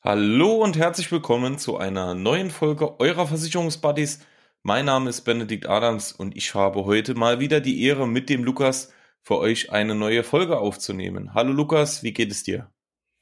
Hallo 0.00 0.62
und 0.62 0.78
herzlich 0.78 1.10
willkommen 1.10 1.58
zu 1.58 1.76
einer 1.76 2.14
neuen 2.14 2.50
Folge 2.50 3.00
eurer 3.00 3.26
Versicherungsbuddies. 3.26 4.20
Mein 4.62 4.84
Name 4.84 5.10
ist 5.10 5.22
Benedikt 5.22 5.68
Adams 5.68 6.12
und 6.12 6.36
ich 6.36 6.54
habe 6.54 6.84
heute 6.84 7.16
mal 7.16 7.40
wieder 7.40 7.60
die 7.60 7.82
Ehre, 7.82 8.06
mit 8.06 8.30
dem 8.30 8.44
Lukas 8.44 8.92
für 9.22 9.38
euch 9.38 9.72
eine 9.72 9.96
neue 9.96 10.22
Folge 10.22 10.60
aufzunehmen. 10.60 11.34
Hallo 11.34 11.50
Lukas, 11.50 12.04
wie 12.04 12.12
geht 12.12 12.30
es 12.30 12.44
dir? 12.44 12.70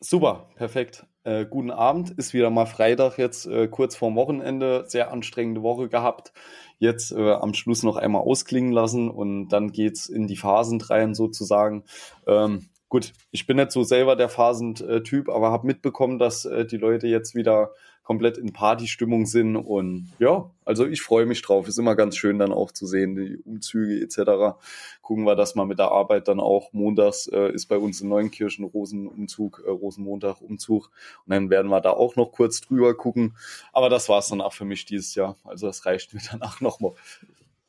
Super, 0.01 0.51
perfekt. 0.57 1.07
Äh, 1.25 1.47
guten 1.47 1.71
Abend, 1.71 2.11
ist 2.11 2.35
wieder 2.35 2.51
mal 2.51 2.67
Freitag 2.67 3.17
jetzt 3.17 3.47
äh, 3.47 3.69
kurz 3.69 3.97
vorm 3.97 4.15
Wochenende, 4.15 4.85
sehr 4.87 5.11
anstrengende 5.11 5.63
Woche 5.63 5.89
gehabt. 5.89 6.35
Jetzt 6.79 7.11
äh, 7.11 7.33
am 7.33 7.55
Schluss 7.55 7.85
noch 7.85 7.97
einmal 7.97 8.21
ausklingen 8.21 8.73
lassen 8.73 9.11
und 9.11 9.49
dann 9.49 9.73
geht's 9.73 10.11
in 10.11 10.27
die 10.27 10.37
Phasen 10.37 10.83
rein 10.83 11.15
sozusagen. 11.15 11.85
Ähm, 12.27 12.69
gut, 12.89 13.13
ich 13.31 13.47
bin 13.47 13.57
nicht 13.57 13.73
so 13.73 13.83
selber 13.83 14.17
der 14.17 14.29
Phasentyp, 14.29 15.29
aber 15.29 15.51
habe 15.51 15.67
mitbekommen, 15.67 16.19
dass 16.19 16.45
äh, 16.45 16.65
die 16.65 16.77
Leute 16.77 17.07
jetzt 17.07 17.35
wieder 17.35 17.71
komplett 18.07 18.39
in 18.39 18.53
Partystimmung 18.53 19.27
sind 19.27 19.57
und 19.57 20.13
ja, 20.21 20.49
also 20.65 20.87
ich 20.87 21.03
freue 21.03 21.27
mich 21.27 21.43
drauf. 21.43 21.67
Ist 21.67 21.79
immer 21.79 21.97
ganz 21.97 22.17
schön 22.17 22.39
dann 22.39 22.53
auch 22.53 22.71
zu 22.71 22.87
sehen, 22.87 23.17
die 23.17 23.39
Umzüge 23.39 24.01
etc. 24.01 24.57
Gucken 25.03 25.25
wir 25.25 25.35
das 25.35 25.57
mal 25.57 25.67
mit 25.67 25.81
der 25.81 25.91
Arbeit 25.91 26.29
dann 26.29 26.39
auch. 26.39 26.73
Montags 26.73 27.27
äh, 27.27 27.53
ist 27.53 27.67
bei 27.67 27.77
uns 27.79 28.01
in 28.01 28.09
Neunkirchen 28.09 28.65
Rosenumzug, 28.65 29.65
äh, 29.67 29.71
Rosenmontag 29.71 30.41
Umzug 30.41 30.93
und 31.25 31.33
dann 31.33 31.51
werden 31.51 31.69
wir 31.69 31.81
da 31.81 31.91
auch 31.91 32.15
noch 32.15 32.31
kurz 32.31 32.61
drüber 32.61 32.95
gucken. 32.97 33.37
Aber 33.73 33.91
das 33.91 34.09
war's 34.09 34.29
dann 34.29 34.41
auch 34.41 34.53
für 34.53 34.65
mich 34.65 34.85
dieses 34.85 35.17
Jahr. 35.17 35.37
Also 35.43 35.67
das 35.67 35.85
reicht 35.85 36.15
mir 36.15 36.21
danach 36.31 36.61
nochmal. 36.61 36.93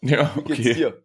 Ja, 0.02 0.32
okay. 0.38 0.58
Wie 0.58 0.62
geht's 0.62 0.78
dir? 0.78 1.02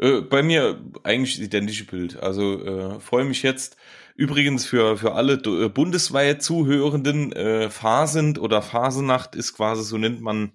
Äh, 0.00 0.20
bei 0.20 0.42
mir 0.42 0.80
eigentlich 1.02 1.40
identische 1.40 1.84
Bild. 1.84 2.16
Also 2.22 2.64
äh, 2.64 3.00
freue 3.00 3.24
mich 3.24 3.42
jetzt 3.42 3.76
übrigens 4.14 4.66
für, 4.66 4.96
für 4.96 5.14
alle 5.14 5.34
äh, 5.34 5.68
bundesweit 5.68 6.42
Zuhörenden, 6.42 7.32
äh, 7.32 7.70
Phasend 7.70 8.38
oder 8.38 8.62
Phasenacht 8.62 9.34
ist 9.34 9.54
quasi, 9.54 9.84
so 9.84 9.98
nennt 9.98 10.20
man 10.20 10.52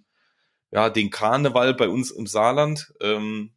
ja 0.71 0.89
den 0.89 1.09
Karneval 1.09 1.73
bei 1.73 1.89
uns 1.89 2.11
im 2.11 2.27
Saarland. 2.27 2.94
Ähm, 3.02 3.52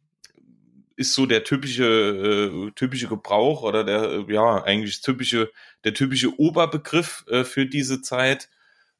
ist 0.97 1.13
so 1.13 1.27
der 1.27 1.43
typische 1.43 1.85
äh, 1.85 2.71
typische 2.71 3.07
Gebrauch 3.07 3.61
oder 3.61 3.83
der 3.83 4.03
äh, 4.03 4.33
ja 4.33 4.63
eigentlich 4.63 5.01
typische 5.01 5.51
der 5.83 5.93
typische 5.93 6.37
Oberbegriff 6.39 7.23
äh, 7.29 7.43
für 7.43 7.67
diese 7.67 8.01
Zeit 8.01 8.49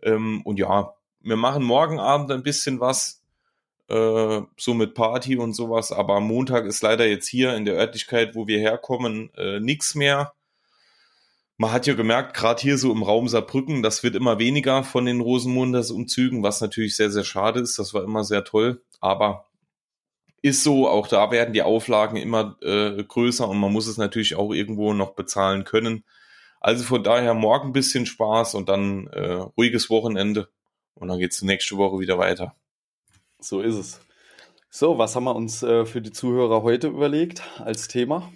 ähm, 0.04 0.42
und 0.44 0.60
ja 0.60 0.94
wir 1.22 1.36
machen 1.36 1.64
morgen 1.64 2.00
Abend 2.00 2.32
ein 2.32 2.44
bisschen 2.44 2.80
was 2.80 3.17
äh, 3.90 4.42
so 4.58 4.74
mit 4.74 4.94
Party 4.94 5.38
und 5.38 5.54
sowas. 5.54 5.92
Aber 5.92 6.16
am 6.16 6.28
Montag 6.28 6.66
ist 6.66 6.82
leider 6.82 7.06
jetzt 7.06 7.28
hier 7.28 7.56
in 7.56 7.66
der 7.66 7.76
Örtlichkeit, 7.76 8.36
wo 8.36 8.48
wir 8.48 8.60
herkommen, 8.60 9.32
äh, 9.36 9.60
nichts 9.60 9.96
mehr. 9.96 10.34
Man 11.58 11.72
hat 11.72 11.88
ja 11.88 11.96
gemerkt, 11.96 12.36
gerade 12.36 12.62
hier 12.62 12.78
so 12.78 12.92
im 12.92 13.02
Raum 13.02 13.28
Saarbrücken, 13.28 13.82
das 13.82 14.04
wird 14.04 14.16
immer 14.16 14.38
weniger 14.38 14.84
von 14.84 15.06
den 15.06 15.22
Rosenmontagsumzügen, 15.22 16.44
was 16.44 16.62
natürlich 16.62 16.96
sehr, 16.96 17.10
sehr 17.10 17.24
schade 17.24 17.60
ist. 17.60 17.80
Das 17.80 17.94
war 17.94 18.04
immer 18.04 18.24
sehr 18.24 18.44
toll. 18.44 18.84
Aber 19.00 19.48
ist 20.42 20.64
so, 20.64 20.88
auch 20.88 21.08
da 21.08 21.32
werden 21.32 21.54
die 21.54 21.64
Auflagen 21.64 22.16
immer 22.18 22.58
äh, 22.62 23.04
größer 23.04 23.48
und 23.48 23.60
man 23.60 23.74
muss 23.74 23.88
es 23.88 23.98
natürlich 23.98 24.36
auch 24.36 24.54
irgendwo 24.54 24.94
noch 24.94 25.16
bezahlen 25.16 25.64
können. 25.64 26.04
Also 26.60 26.84
von 26.84 27.04
daher 27.04 27.34
morgen 27.34 27.70
ein 27.70 27.74
bisschen 27.74 28.06
Spaß 28.06 28.56
und 28.56 28.70
dann 28.70 29.08
äh, 29.08 29.34
ruhiges 29.58 29.90
Wochenende 29.90 30.50
und 30.96 31.08
dann 31.08 31.20
geht's 31.20 31.42
nächste 31.42 31.78
Woche 31.78 32.00
wieder 32.00 32.18
weiter. 32.18 32.56
So 33.40 33.62
ist 33.62 33.76
es. 33.76 34.00
So, 34.70 34.98
was 34.98 35.16
haben 35.16 35.26
wir 35.26 35.36
uns 35.36 35.64
äh, 35.64 35.86
für 35.86 36.02
die 36.02 36.12
Zuhörer 36.12 36.64
heute 36.64 36.88
überlegt 36.88 37.42
als 37.60 37.88
Thema? 37.88 38.32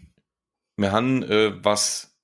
Wir 0.78 0.92
haben 0.92 1.24
äh, 1.24 1.64
was, 1.64 2.18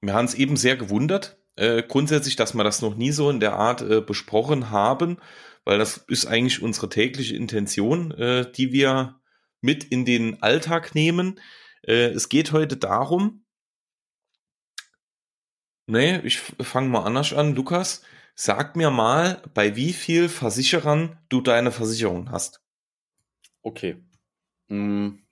wir 0.00 0.14
haben 0.14 0.26
es 0.26 0.34
eben 0.34 0.56
sehr 0.56 0.76
gewundert, 0.76 1.38
äh, 1.56 1.82
grundsätzlich, 1.82 2.36
dass 2.36 2.54
wir 2.54 2.64
das 2.64 2.82
noch 2.82 2.96
nie 2.96 3.12
so 3.12 3.30
in 3.30 3.40
der 3.40 3.54
Art 3.54 3.82
äh, 3.82 4.00
besprochen 4.00 4.70
haben, 4.70 5.18
weil 5.64 5.78
das 5.78 5.96
ist 5.96 6.26
eigentlich 6.26 6.62
unsere 6.62 6.88
tägliche 6.88 7.34
Intention, 7.34 8.12
äh, 8.12 8.50
die 8.50 8.72
wir 8.72 9.20
mit 9.60 9.84
in 9.84 10.04
den 10.04 10.42
Alltag 10.42 10.94
nehmen. 10.94 11.40
Äh, 11.82 12.10
es 12.10 12.28
geht 12.28 12.52
heute 12.52 12.76
darum, 12.76 13.44
nee, 15.86 16.20
ich 16.24 16.38
fange 16.38 16.88
mal 16.88 17.04
anders 17.04 17.32
an, 17.32 17.54
Lukas, 17.54 18.02
Sag 18.38 18.76
mir 18.76 18.90
mal, 18.90 19.40
bei 19.54 19.76
wie 19.76 19.94
viel 19.94 20.28
Versicherern 20.28 21.18
du 21.30 21.40
deine 21.40 21.72
Versicherung 21.72 22.30
hast. 22.30 22.60
Okay. 23.62 23.96
Hm. 24.68 25.22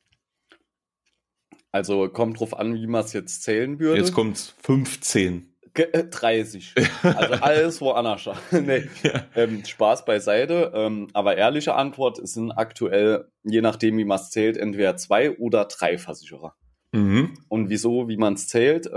Also 1.70 2.08
kommt 2.08 2.40
drauf 2.40 2.58
an, 2.58 2.74
wie 2.74 2.86
man 2.86 3.04
es 3.04 3.12
jetzt 3.12 3.42
zählen 3.42 3.78
würde. 3.78 4.00
Jetzt 4.00 4.14
kommt 4.14 4.54
15. 4.62 5.54
30. 5.74 6.72
Also 7.02 7.34
alles 7.42 7.80
woanders. 7.80 8.28
nee. 8.52 8.88
Ja. 9.02 9.26
Ähm, 9.34 9.64
Spaß 9.64 10.06
beiseite. 10.06 10.72
Ähm, 10.74 11.08
aber 11.12 11.36
ehrliche 11.36 11.74
Antwort 11.74 12.18
es 12.18 12.32
sind 12.34 12.52
aktuell, 12.52 13.28
je 13.42 13.60
nachdem 13.60 13.98
wie 13.98 14.04
man 14.04 14.18
es 14.18 14.30
zählt, 14.30 14.56
entweder 14.56 14.96
zwei 14.96 15.36
oder 15.36 15.66
drei 15.66 15.98
Versicherer. 15.98 16.54
Mhm. 16.94 17.34
Und 17.48 17.70
wieso, 17.70 18.08
wie 18.08 18.16
man 18.16 18.34
es 18.34 18.46
zählt? 18.46 18.86
Äh, 18.86 18.90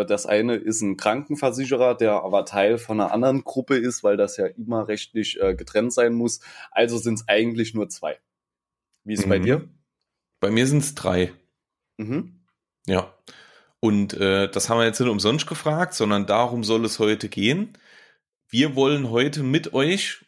äh, 0.00 0.06
das 0.06 0.26
eine 0.26 0.56
ist 0.56 0.80
ein 0.80 0.96
Krankenversicherer, 0.96 1.94
der 1.94 2.24
aber 2.24 2.44
Teil 2.44 2.78
von 2.78 3.00
einer 3.00 3.12
anderen 3.12 3.44
Gruppe 3.44 3.76
ist, 3.76 4.02
weil 4.02 4.16
das 4.16 4.36
ja 4.36 4.46
immer 4.46 4.88
rechtlich 4.88 5.40
äh, 5.40 5.54
getrennt 5.54 5.92
sein 5.92 6.14
muss. 6.14 6.40
Also 6.72 6.98
sind 6.98 7.14
es 7.14 7.28
eigentlich 7.28 7.72
nur 7.72 7.88
zwei. 7.88 8.18
Wie 9.04 9.12
ist 9.12 9.20
es 9.20 9.26
mhm. 9.26 9.30
bei 9.30 9.38
dir? 9.38 9.68
Bei 10.40 10.50
mir 10.50 10.66
sind 10.66 10.82
es 10.82 10.96
drei. 10.96 11.32
Mhm. 11.96 12.40
Ja. 12.86 13.14
Und 13.78 14.14
äh, 14.14 14.50
das 14.50 14.68
haben 14.68 14.78
wir 14.78 14.86
jetzt 14.86 14.98
nicht 14.98 15.08
umsonst 15.08 15.46
gefragt, 15.46 15.94
sondern 15.94 16.26
darum 16.26 16.64
soll 16.64 16.84
es 16.84 16.98
heute 16.98 17.28
gehen. 17.28 17.78
Wir 18.48 18.74
wollen 18.74 19.10
heute 19.10 19.44
mit 19.44 19.74
euch, 19.74 20.23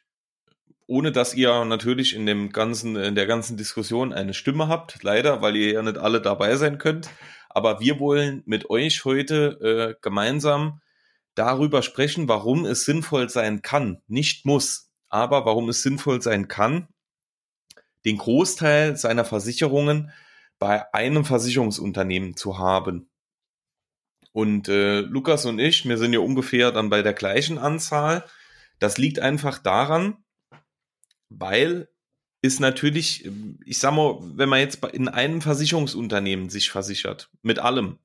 ohne 0.86 1.12
dass 1.12 1.34
ihr 1.34 1.64
natürlich 1.64 2.14
in 2.14 2.26
dem 2.26 2.50
ganzen, 2.50 2.96
in 2.96 3.14
der 3.14 3.26
ganzen 3.26 3.56
Diskussion 3.56 4.12
eine 4.12 4.34
Stimme 4.34 4.68
habt, 4.68 5.02
leider, 5.02 5.42
weil 5.42 5.56
ihr 5.56 5.72
ja 5.72 5.82
nicht 5.82 5.98
alle 5.98 6.20
dabei 6.20 6.56
sein 6.56 6.78
könnt. 6.78 7.10
Aber 7.48 7.80
wir 7.80 7.98
wollen 7.98 8.42
mit 8.46 8.70
euch 8.70 9.04
heute 9.04 9.96
äh, 9.96 10.00
gemeinsam 10.00 10.80
darüber 11.34 11.82
sprechen, 11.82 12.28
warum 12.28 12.64
es 12.64 12.84
sinnvoll 12.84 13.28
sein 13.28 13.62
kann, 13.62 14.02
nicht 14.06 14.46
muss, 14.46 14.90
aber 15.08 15.44
warum 15.44 15.68
es 15.68 15.82
sinnvoll 15.82 16.22
sein 16.22 16.48
kann, 16.48 16.88
den 18.04 18.18
Großteil 18.18 18.96
seiner 18.96 19.24
Versicherungen 19.24 20.12
bei 20.58 20.92
einem 20.94 21.24
Versicherungsunternehmen 21.24 22.36
zu 22.36 22.58
haben. 22.58 23.10
Und 24.32 24.68
äh, 24.68 25.00
Lukas 25.00 25.46
und 25.46 25.58
ich, 25.58 25.86
wir 25.88 25.98
sind 25.98 26.12
ja 26.12 26.20
ungefähr 26.20 26.72
dann 26.72 26.90
bei 26.90 27.02
der 27.02 27.14
gleichen 27.14 27.58
Anzahl. 27.58 28.24
Das 28.78 28.98
liegt 28.98 29.18
einfach 29.18 29.58
daran, 29.58 30.18
weil 31.28 31.88
ist 32.42 32.60
natürlich, 32.60 33.28
ich 33.64 33.78
sag 33.78 33.94
mal, 33.94 34.18
wenn 34.20 34.48
man 34.48 34.60
jetzt 34.60 34.84
in 34.84 35.08
einem 35.08 35.40
Versicherungsunternehmen 35.40 36.48
sich 36.48 36.70
versichert, 36.70 37.28
mit 37.42 37.58
allem, 37.58 37.98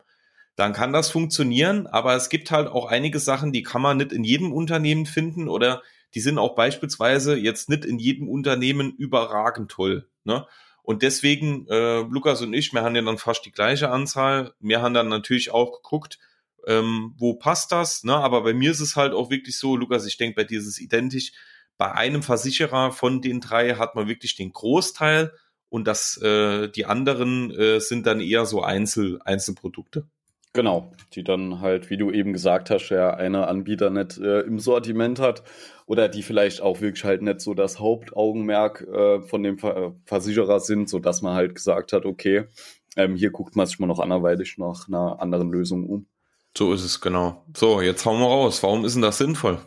dann 0.56 0.74
kann 0.74 0.94
das 0.94 1.10
funktionieren, 1.10 1.88
aber 1.88 2.16
es 2.16 2.30
gibt 2.30 2.52
halt 2.52 2.68
auch 2.68 2.86
einige 2.86 3.20
Sachen, 3.20 3.52
die 3.52 3.64
kann 3.64 3.82
man 3.82 3.98
nicht 3.98 4.12
in 4.12 4.24
jedem 4.24 4.52
Unternehmen 4.52 5.06
finden 5.06 5.48
oder 5.48 5.82
die 6.14 6.20
sind 6.20 6.38
auch 6.38 6.56
beispielsweise 6.56 7.38
jetzt 7.38 7.70
nicht 7.70 7.86
in 7.86 8.00
jedem 8.00 8.28
Unternehmen 8.28 8.92
überragend 8.92 9.72
toll. 9.72 10.08
Ne? 10.24 10.46
Und 10.84 11.04
deswegen, 11.04 11.68
äh, 11.68 12.02
Lukas 12.02 12.42
und 12.42 12.54
ich, 12.54 12.74
wir 12.74 12.82
haben 12.82 12.96
ja 12.96 13.02
dann 13.02 13.18
fast 13.18 13.46
die 13.46 13.52
gleiche 13.52 13.90
Anzahl. 13.90 14.54
Wir 14.60 14.82
haben 14.82 14.94
dann 14.94 15.10
natürlich 15.10 15.52
auch 15.52 15.82
geguckt, 15.82 16.20
ähm, 16.68 17.14
wo 17.18 17.36
passt 17.36 17.72
das, 17.72 18.04
ne? 18.04 18.16
Aber 18.16 18.44
bei 18.44 18.54
mir 18.54 18.72
ist 18.72 18.82
es 18.82 18.96
halt 18.96 19.14
auch 19.14 19.30
wirklich 19.30 19.58
so, 19.58 19.76
Lukas, 19.76 20.06
ich 20.06 20.18
denke, 20.18 20.36
bei 20.36 20.44
dir 20.44 20.60
ist 20.60 20.68
es 20.68 20.80
identisch 20.80 21.32
bei 21.78 21.92
einem 21.92 22.24
Versicherer 22.24 22.92
von 22.92 23.22
den 23.22 23.42
drei 23.42 23.76
hat 23.76 23.96
man 23.96 24.08
wirklich 24.08 24.36
den 24.36 24.52
Großteil 24.52 25.32
und 25.70 25.88
das, 25.88 26.18
äh, 26.22 26.68
die 26.68 26.86
anderen 26.86 27.52
äh, 27.52 27.80
sind 27.80 28.06
dann 28.06 28.20
eher 28.20 28.46
so 28.46 28.62
Einzel, 28.62 29.20
Einzelprodukte. 29.24 30.06
Genau, 30.54 30.92
die 31.14 31.24
dann 31.24 31.62
halt, 31.62 31.90
wie 31.90 31.96
du 31.96 32.12
eben 32.12 32.34
gesagt 32.34 32.70
hast, 32.70 32.90
ja 32.90 33.14
eine 33.14 33.48
Anbieter 33.48 33.90
nicht 33.90 34.18
äh, 34.18 34.42
im 34.42 34.60
Sortiment 34.60 35.18
hat 35.20 35.44
oder 35.86 36.10
die 36.10 36.24
vielleicht 36.24 36.62
auch 36.62 36.82
wirklich 36.82 37.06
halt 37.06 37.22
nicht 37.22 37.40
so 37.40 37.54
das 37.54 37.80
Hauptaugenmerk 37.80 38.82
äh, 38.82 39.22
von 39.22 39.44
dem 39.44 39.60
Ver 39.60 39.96
Versicherer 40.06 40.60
sind, 40.60 40.90
so 40.90 41.00
dass 41.00 41.22
man 41.22 41.36
halt 41.36 41.56
gesagt 41.56 41.94
hat, 41.94 42.06
okay, 42.06 42.48
ähm, 42.98 43.16
hier 43.16 43.32
guckt 43.32 43.56
man 43.56 43.66
sich 43.66 43.80
mal 43.80 43.88
noch 43.88 44.00
anderweitig 44.00 44.58
nach 44.58 44.90
einer 44.90 45.22
anderen 45.22 45.50
Lösung 45.52 45.88
um. 45.88 46.06
So 46.58 46.74
ist 46.74 46.84
es 46.84 47.00
genau. 47.00 47.46
So, 47.56 47.80
jetzt 47.80 48.06
hauen 48.06 48.20
wir 48.20 48.28
raus. 48.28 48.62
Warum 48.62 48.84
ist 48.84 48.96
denn 48.96 49.02
das 49.02 49.20
sinnvoll? 49.20 49.60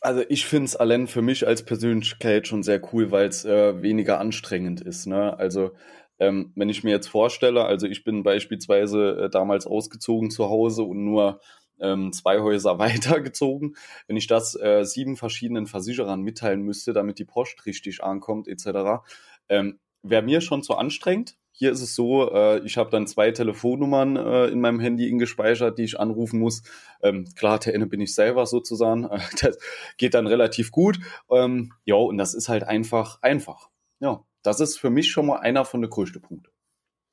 Also 0.00 0.22
ich 0.28 0.46
finde 0.46 0.66
es 0.66 0.76
allein 0.76 1.06
für 1.06 1.22
mich 1.22 1.46
als 1.46 1.64
Persönlichkeit 1.64 2.46
schon 2.46 2.62
sehr 2.62 2.80
cool, 2.92 3.10
weil 3.10 3.28
es 3.28 3.44
äh, 3.44 3.82
weniger 3.82 4.18
anstrengend 4.18 4.80
ist. 4.80 5.06
Ne? 5.06 5.38
Also 5.38 5.72
ähm, 6.18 6.52
wenn 6.54 6.68
ich 6.68 6.84
mir 6.84 6.90
jetzt 6.90 7.08
vorstelle, 7.08 7.64
also 7.64 7.86
ich 7.86 8.04
bin 8.04 8.22
beispielsweise 8.22 9.24
äh, 9.24 9.30
damals 9.30 9.66
ausgezogen 9.66 10.30
zu 10.30 10.48
Hause 10.48 10.84
und 10.84 11.04
nur 11.04 11.40
ähm, 11.80 12.12
zwei 12.12 12.40
Häuser 12.40 12.78
weitergezogen. 12.78 13.74
Wenn 14.06 14.16
ich 14.16 14.26
das 14.26 14.54
äh, 14.54 14.84
sieben 14.84 15.16
verschiedenen 15.16 15.66
Versicherern 15.66 16.22
mitteilen 16.22 16.62
müsste, 16.62 16.92
damit 16.92 17.18
die 17.18 17.24
Post 17.24 17.66
richtig 17.66 18.02
ankommt 18.04 18.48
etc., 18.48 19.02
ähm, 19.48 19.80
wäre 20.02 20.22
mir 20.22 20.40
schon 20.40 20.62
zu 20.62 20.76
anstrengend. 20.76 21.36
Hier 21.60 21.72
ist 21.72 21.82
es 21.82 21.94
so, 21.94 22.32
äh, 22.32 22.64
ich 22.64 22.78
habe 22.78 22.88
dann 22.88 23.06
zwei 23.06 23.32
Telefonnummern 23.32 24.16
äh, 24.16 24.46
in 24.46 24.62
meinem 24.62 24.80
Handy 24.80 25.10
gespeichert, 25.18 25.76
die 25.76 25.82
ich 25.82 26.00
anrufen 26.00 26.40
muss. 26.40 26.62
Ähm, 27.02 27.26
klar, 27.36 27.58
der 27.58 27.74
eine 27.74 27.86
bin 27.86 28.00
ich 28.00 28.14
selber 28.14 28.46
sozusagen. 28.46 29.02
das 29.42 29.58
geht 29.98 30.14
dann 30.14 30.26
relativ 30.26 30.70
gut. 30.70 30.98
Ähm, 31.30 31.74
ja, 31.84 31.96
und 31.96 32.16
das 32.16 32.32
ist 32.32 32.48
halt 32.48 32.64
einfach 32.64 33.20
einfach. 33.20 33.68
Ja, 33.98 34.24
das 34.42 34.60
ist 34.60 34.78
für 34.78 34.88
mich 34.88 35.10
schon 35.10 35.26
mal 35.26 35.40
einer 35.40 35.66
von 35.66 35.82
den 35.82 35.90
größten 35.90 36.22
Punkten. 36.22 36.50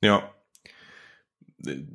Ja, 0.02 0.32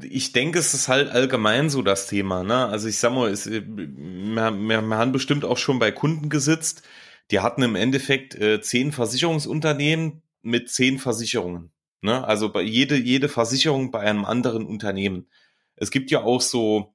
ich 0.03 0.31
denke, 0.33 0.59
es 0.59 0.75
ist 0.75 0.87
halt 0.89 1.09
allgemein 1.09 1.71
so 1.71 1.81
das 1.81 2.05
Thema. 2.05 2.43
Ne? 2.43 2.67
Also 2.67 2.87
ich 2.87 2.99
sag 2.99 3.13
mal, 3.13 3.31
es, 3.31 3.49
wir, 3.49 3.65
wir, 3.65 4.51
wir 4.51 4.97
haben 4.97 5.11
bestimmt 5.11 5.43
auch 5.43 5.57
schon 5.57 5.79
bei 5.79 5.91
Kunden 5.91 6.29
gesitzt, 6.29 6.83
die 7.31 7.39
hatten 7.39 7.63
im 7.63 7.75
Endeffekt 7.75 8.35
äh, 8.35 8.61
zehn 8.61 8.91
Versicherungsunternehmen 8.91 10.21
mit 10.43 10.69
zehn 10.69 10.99
Versicherungen. 10.99 11.71
Ne? 12.03 12.27
Also 12.27 12.51
bei 12.51 12.61
jede, 12.61 12.97
jede 12.97 13.29
Versicherung 13.29 13.89
bei 13.89 14.01
einem 14.01 14.25
anderen 14.25 14.65
Unternehmen. 14.65 15.29
Es 15.77 15.89
gibt 15.89 16.11
ja 16.11 16.21
auch 16.21 16.41
so 16.41 16.93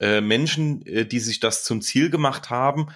äh, 0.00 0.22
Menschen, 0.22 0.80
äh, 0.86 1.04
die 1.04 1.20
sich 1.20 1.40
das 1.40 1.62
zum 1.62 1.82
Ziel 1.82 2.08
gemacht 2.08 2.48
haben, 2.48 2.86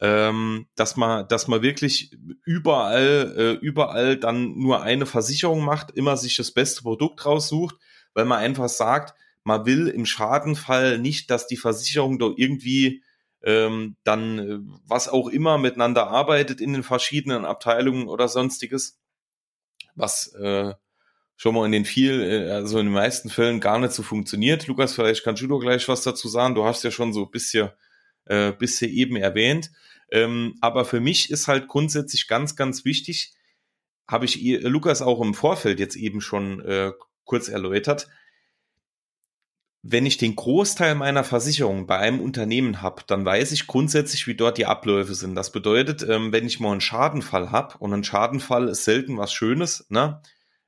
ähm, 0.00 0.66
dass 0.74 0.96
man, 0.96 1.28
dass 1.28 1.46
man 1.46 1.62
wirklich 1.62 2.18
überall, 2.44 3.32
äh, 3.38 3.52
überall 3.64 4.16
dann 4.16 4.58
nur 4.58 4.82
eine 4.82 5.06
Versicherung 5.06 5.64
macht, 5.64 5.92
immer 5.92 6.16
sich 6.16 6.36
das 6.36 6.50
beste 6.50 6.82
Produkt 6.82 7.24
raussucht, 7.24 7.76
weil 8.12 8.24
man 8.24 8.40
einfach 8.40 8.68
sagt, 8.68 9.14
man 9.44 9.66
will 9.66 9.86
im 9.86 10.06
Schadenfall 10.06 10.98
nicht, 10.98 11.30
dass 11.30 11.46
die 11.46 11.56
Versicherung 11.56 12.18
doch 12.18 12.34
irgendwie 12.36 13.04
ähm, 13.44 13.96
dann 14.02 14.38
äh, 14.40 14.58
was 14.84 15.08
auch 15.08 15.28
immer 15.28 15.58
miteinander 15.58 16.08
arbeitet 16.08 16.60
in 16.60 16.72
den 16.72 16.82
verschiedenen 16.82 17.44
Abteilungen 17.44 18.08
oder 18.08 18.26
sonstiges, 18.26 18.98
was 19.94 20.34
äh, 20.34 20.74
schon 21.36 21.54
mal 21.54 21.66
in 21.66 21.72
den 21.72 21.84
viel, 21.84 22.22
äh, 22.22 22.50
also 22.50 22.78
in 22.78 22.86
den 22.86 22.94
meisten 22.94 23.30
Fällen 23.30 23.60
gar 23.60 23.78
nicht 23.78 23.92
so 23.92 24.02
funktioniert. 24.02 24.66
Lukas, 24.66 24.94
vielleicht 24.94 25.24
kannst 25.24 25.42
du 25.42 25.46
doch 25.46 25.60
gleich 25.60 25.88
was 25.88 26.02
dazu 26.02 26.28
sagen. 26.28 26.54
Du 26.54 26.64
hast 26.64 26.84
ja 26.84 26.90
schon 26.90 27.12
so 27.12 27.26
bisschen, 27.26 27.70
äh, 28.26 28.52
bisschen 28.52 28.90
eben 28.90 29.16
erwähnt. 29.16 29.70
Ähm, 30.10 30.56
aber 30.60 30.84
für 30.84 31.00
mich 31.00 31.30
ist 31.30 31.48
halt 31.48 31.68
grundsätzlich 31.68 32.28
ganz, 32.28 32.56
ganz 32.56 32.84
wichtig, 32.84 33.34
habe 34.06 34.26
ich 34.26 34.42
Lukas 34.62 35.02
auch 35.02 35.20
im 35.20 35.34
Vorfeld 35.34 35.80
jetzt 35.80 35.96
eben 35.96 36.20
schon 36.20 36.60
äh, 36.60 36.92
kurz 37.24 37.48
erläutert, 37.48 38.06
wenn 39.86 40.06
ich 40.06 40.16
den 40.16 40.34
Großteil 40.34 40.94
meiner 40.94 41.24
Versicherung 41.24 41.86
bei 41.86 41.98
einem 41.98 42.20
Unternehmen 42.20 42.80
habe, 42.80 43.02
dann 43.06 43.26
weiß 43.26 43.52
ich 43.52 43.66
grundsätzlich, 43.66 44.26
wie 44.26 44.34
dort 44.34 44.56
die 44.56 44.64
Abläufe 44.64 45.14
sind. 45.14 45.34
Das 45.34 45.52
bedeutet, 45.52 46.02
ähm, 46.08 46.32
wenn 46.32 46.46
ich 46.46 46.58
mal 46.58 46.72
einen 46.72 46.80
Schadenfall 46.80 47.50
habe, 47.50 47.76
und 47.78 47.92
ein 47.92 48.02
Schadenfall 48.02 48.68
ist 48.68 48.84
selten 48.84 49.18
was 49.18 49.34
Schönes, 49.34 49.86
ne? 49.90 50.22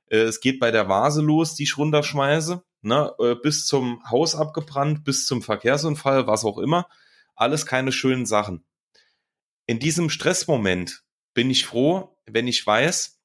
Äh, 0.09 0.19
es 0.19 0.39
geht 0.39 0.59
bei 0.59 0.71
der 0.71 0.89
Vase 0.89 1.21
los, 1.21 1.55
die 1.55 1.63
ich 1.63 1.77
runterschmeiße, 1.77 2.63
ne? 2.81 3.13
Äh, 3.19 3.35
bis 3.35 3.65
zum 3.65 4.01
Haus 4.09 4.35
abgebrannt, 4.35 5.03
bis 5.03 5.25
zum 5.25 5.41
Verkehrsunfall, 5.41 6.27
was 6.27 6.45
auch 6.45 6.57
immer. 6.57 6.87
Alles 7.35 7.65
keine 7.65 7.91
schönen 7.91 8.25
Sachen. 8.25 8.63
In 9.65 9.79
diesem 9.79 10.09
Stressmoment 10.09 11.03
bin 11.33 11.49
ich 11.49 11.65
froh, 11.65 12.17
wenn 12.25 12.47
ich 12.47 12.65
weiß, 12.65 13.19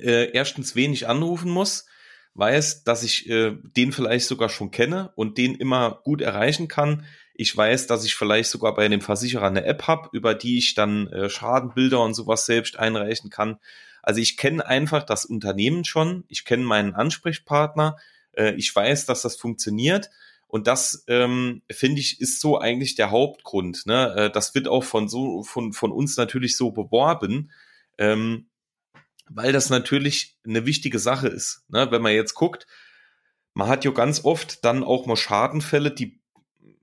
äh, 0.00 0.30
erstens, 0.32 0.74
wen 0.74 0.92
ich 0.92 1.08
anrufen 1.08 1.50
muss, 1.50 1.86
weiß, 2.34 2.84
dass 2.84 3.02
ich 3.02 3.28
äh, 3.28 3.56
den 3.62 3.92
vielleicht 3.92 4.26
sogar 4.26 4.48
schon 4.48 4.70
kenne 4.70 5.12
und 5.16 5.38
den 5.38 5.54
immer 5.54 6.00
gut 6.04 6.20
erreichen 6.20 6.68
kann. 6.68 7.06
Ich 7.34 7.54
weiß, 7.54 7.86
dass 7.86 8.04
ich 8.04 8.14
vielleicht 8.14 8.50
sogar 8.50 8.74
bei 8.74 8.88
dem 8.88 9.00
Versicherer 9.00 9.46
eine 9.46 9.64
App 9.64 9.86
habe, 9.86 10.08
über 10.12 10.34
die 10.34 10.58
ich 10.58 10.74
dann 10.74 11.08
äh, 11.08 11.28
Schadenbilder 11.28 12.00
und 12.02 12.14
sowas 12.14 12.46
selbst 12.46 12.78
einreichen 12.78 13.30
kann. 13.30 13.58
Also 14.06 14.20
ich 14.20 14.36
kenne 14.36 14.64
einfach 14.64 15.02
das 15.02 15.24
Unternehmen 15.24 15.84
schon, 15.84 16.24
ich 16.28 16.44
kenne 16.44 16.64
meinen 16.64 16.94
Ansprechpartner, 16.94 17.96
äh, 18.32 18.54
ich 18.54 18.74
weiß, 18.74 19.04
dass 19.04 19.22
das 19.22 19.36
funktioniert. 19.36 20.10
Und 20.46 20.68
das 20.68 21.04
ähm, 21.08 21.62
finde 21.70 22.00
ich 22.00 22.20
ist 22.20 22.40
so 22.40 22.58
eigentlich 22.58 22.94
der 22.94 23.10
Hauptgrund. 23.10 23.84
Ne? 23.84 24.14
Äh, 24.16 24.30
das 24.30 24.54
wird 24.54 24.68
auch 24.68 24.84
von 24.84 25.08
so 25.08 25.42
von 25.42 25.72
von 25.72 25.90
uns 25.90 26.16
natürlich 26.16 26.56
so 26.56 26.70
beworben. 26.70 27.50
Ähm, 27.98 28.46
weil 29.28 29.52
das 29.52 29.70
natürlich 29.70 30.38
eine 30.46 30.66
wichtige 30.66 31.00
Sache 31.00 31.26
ist. 31.26 31.64
Ne? 31.68 31.90
Wenn 31.90 32.02
man 32.02 32.12
jetzt 32.12 32.34
guckt, 32.34 32.66
man 33.54 33.68
hat 33.68 33.84
ja 33.84 33.90
ganz 33.90 34.24
oft 34.24 34.64
dann 34.64 34.84
auch 34.84 35.06
mal 35.06 35.16
Schadenfälle, 35.16 35.90
die 35.90 36.20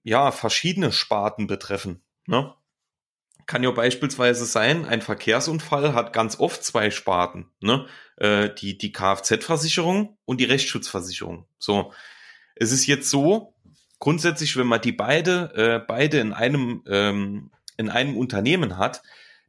ja 0.04 0.32
verschiedene 0.32 0.92
Sparten 0.92 1.48
betreffen. 1.48 2.04
Ne? 2.26 2.54
Kann 3.46 3.64
ja 3.64 3.72
beispielsweise 3.72 4.46
sein, 4.46 4.86
ein 4.86 5.02
Verkehrsunfall 5.02 5.94
hat 5.94 6.14
ganz 6.14 6.40
oft 6.40 6.64
zwei 6.64 6.92
Sparten, 6.92 7.48
ne? 7.60 7.86
Äh, 8.18 8.50
die, 8.54 8.78
die 8.78 8.92
Kfz-Versicherung 8.92 10.18
und 10.26 10.40
die 10.40 10.46
Rechtsschutzversicherung. 10.46 11.46
So. 11.58 11.92
Es 12.56 12.72
ist 12.72 12.86
jetzt 12.86 13.10
so, 13.10 13.54
grundsätzlich, 14.00 14.58
wenn 14.58 14.68
man 14.68 14.82
die 14.82 14.92
beide, 14.92 15.54
äh, 15.56 15.86
beide 15.86 16.20
in 16.20 16.34
einem, 16.34 16.84
ähm, 16.88 17.52
in 17.78 17.90
einem 17.90 18.18
Unternehmen 18.18 18.78
hat, 18.78 19.02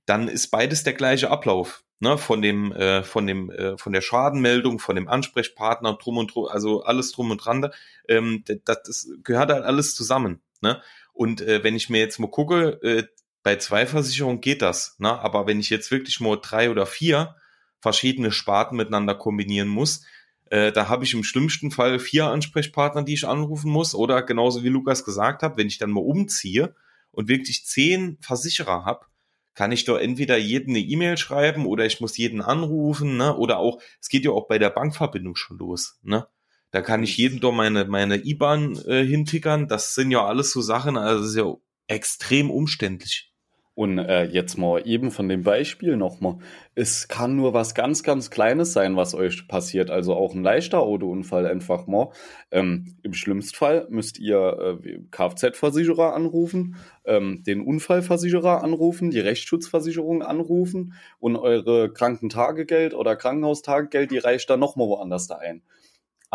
dann 0.06 0.28
ist 0.28 0.52
beides 0.52 0.84
der 0.84 0.94
gleiche 0.94 1.30
Ablauf 1.30 1.84
ne, 2.00 2.18
von 2.18 2.40
dem, 2.40 2.72
äh, 2.72 3.02
von 3.02 3.26
dem, 3.26 3.50
äh, 3.50 3.76
von 3.76 3.92
der 3.92 4.00
Schadenmeldung, 4.00 4.78
von 4.78 4.94
dem 4.94 5.08
Ansprechpartner, 5.08 5.94
drum 5.94 6.18
und 6.18 6.34
drum, 6.34 6.46
also 6.46 6.82
alles 6.82 7.12
drum 7.12 7.30
und 7.30 7.38
dran, 7.38 7.70
ähm, 8.08 8.44
das, 8.64 8.82
das 8.84 9.08
gehört 9.24 9.50
halt 9.50 9.64
alles 9.64 9.94
zusammen. 9.94 10.40
Ne? 10.60 10.80
Und 11.12 11.40
äh, 11.40 11.64
wenn 11.64 11.74
ich 11.74 11.90
mir 11.90 11.98
jetzt 11.98 12.18
mal 12.18 12.30
gucke, 12.30 12.80
äh, 12.82 13.04
bei 13.44 13.56
zwei 13.56 13.86
Versicherungen 13.86 14.40
geht 14.40 14.62
das, 14.62 14.96
ne? 14.98 15.16
aber 15.20 15.46
wenn 15.46 15.60
ich 15.60 15.70
jetzt 15.70 15.92
wirklich 15.92 16.18
mal 16.18 16.38
drei 16.42 16.70
oder 16.70 16.86
vier 16.86 17.36
verschiedene 17.78 18.32
Sparten 18.32 18.76
miteinander 18.76 19.14
kombinieren 19.14 19.68
muss, 19.68 20.04
äh, 20.46 20.72
da 20.72 20.88
habe 20.88 21.04
ich 21.04 21.12
im 21.12 21.24
schlimmsten 21.24 21.70
Fall 21.70 21.98
vier 21.98 22.26
Ansprechpartner, 22.26 23.02
die 23.02 23.14
ich 23.14 23.28
anrufen 23.28 23.70
muss. 23.70 23.94
Oder 23.94 24.22
genauso 24.22 24.62
wie 24.64 24.68
Lukas 24.68 25.04
gesagt 25.04 25.42
hat, 25.42 25.56
wenn 25.56 25.66
ich 25.66 25.78
dann 25.78 25.90
mal 25.90 26.00
umziehe 26.00 26.74
und 27.10 27.28
wirklich 27.28 27.66
zehn 27.66 28.16
Versicherer 28.20 28.84
habe, 28.84 29.06
kann 29.54 29.72
ich 29.72 29.84
doch 29.84 29.98
entweder 29.98 30.36
jeden 30.38 30.70
eine 30.70 30.80
E-Mail 30.80 31.16
schreiben 31.16 31.66
oder 31.66 31.84
ich 31.84 32.00
muss 32.00 32.16
jeden 32.16 32.40
anrufen, 32.40 33.16
ne? 33.18 33.36
Oder 33.36 33.58
auch, 33.58 33.80
es 34.00 34.08
geht 34.08 34.24
ja 34.24 34.30
auch 34.32 34.48
bei 34.48 34.58
der 34.58 34.70
Bankverbindung 34.70 35.36
schon 35.36 35.58
los, 35.58 35.98
ne? 36.02 36.26
Da 36.70 36.82
kann 36.82 37.02
ich 37.02 37.16
jedem 37.16 37.40
doch 37.40 37.52
meine, 37.52 37.84
meine 37.84 38.24
IBAN 38.24 38.76
äh, 38.86 39.04
hintickern. 39.04 39.68
Das 39.68 39.94
sind 39.94 40.10
ja 40.10 40.24
alles 40.24 40.50
so 40.50 40.60
Sachen, 40.60 40.96
also 40.96 41.20
das 41.20 41.30
ist 41.30 41.36
ja 41.36 41.54
extrem 41.86 42.50
umständlich. 42.50 43.33
Und 43.76 43.98
äh, 43.98 44.24
jetzt 44.26 44.56
mal 44.56 44.86
eben 44.86 45.10
von 45.10 45.28
dem 45.28 45.42
Beispiel 45.42 45.96
nochmal. 45.96 46.38
Es 46.76 47.08
kann 47.08 47.34
nur 47.34 47.54
was 47.54 47.74
ganz, 47.74 48.04
ganz 48.04 48.30
Kleines 48.30 48.72
sein, 48.72 48.96
was 48.96 49.14
euch 49.14 49.48
passiert. 49.48 49.90
Also 49.90 50.14
auch 50.14 50.32
ein 50.32 50.44
leichter 50.44 50.80
Autounfall 50.80 51.44
einfach 51.46 51.88
mal. 51.88 52.10
Ähm, 52.52 52.94
Im 53.02 53.14
schlimmsten 53.14 53.56
Fall 53.56 53.88
müsst 53.90 54.20
ihr 54.20 54.78
äh, 54.84 55.00
Kfz-Versicherer 55.10 56.14
anrufen, 56.14 56.76
ähm, 57.04 57.42
den 57.44 57.62
Unfallversicherer 57.62 58.62
anrufen, 58.62 59.10
die 59.10 59.18
Rechtsschutzversicherung 59.18 60.22
anrufen 60.22 60.94
und 61.18 61.36
eure 61.36 61.92
Krankentagegeld 61.92 62.94
oder 62.94 63.16
Krankenhaustagegeld, 63.16 64.12
die 64.12 64.18
reicht 64.18 64.48
dann 64.50 64.60
nochmal 64.60 64.86
woanders 64.86 65.26
da 65.26 65.38
ein 65.38 65.62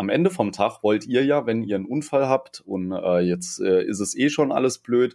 am 0.00 0.08
Ende 0.08 0.30
vom 0.30 0.50
Tag 0.50 0.82
wollt 0.82 1.06
ihr 1.06 1.26
ja, 1.26 1.44
wenn 1.44 1.62
ihr 1.62 1.76
einen 1.76 1.84
Unfall 1.84 2.26
habt 2.26 2.62
und 2.64 2.90
äh, 2.90 3.18
jetzt 3.18 3.60
äh, 3.60 3.84
ist 3.84 4.00
es 4.00 4.16
eh 4.16 4.30
schon 4.30 4.50
alles 4.50 4.78
blöd, 4.78 5.14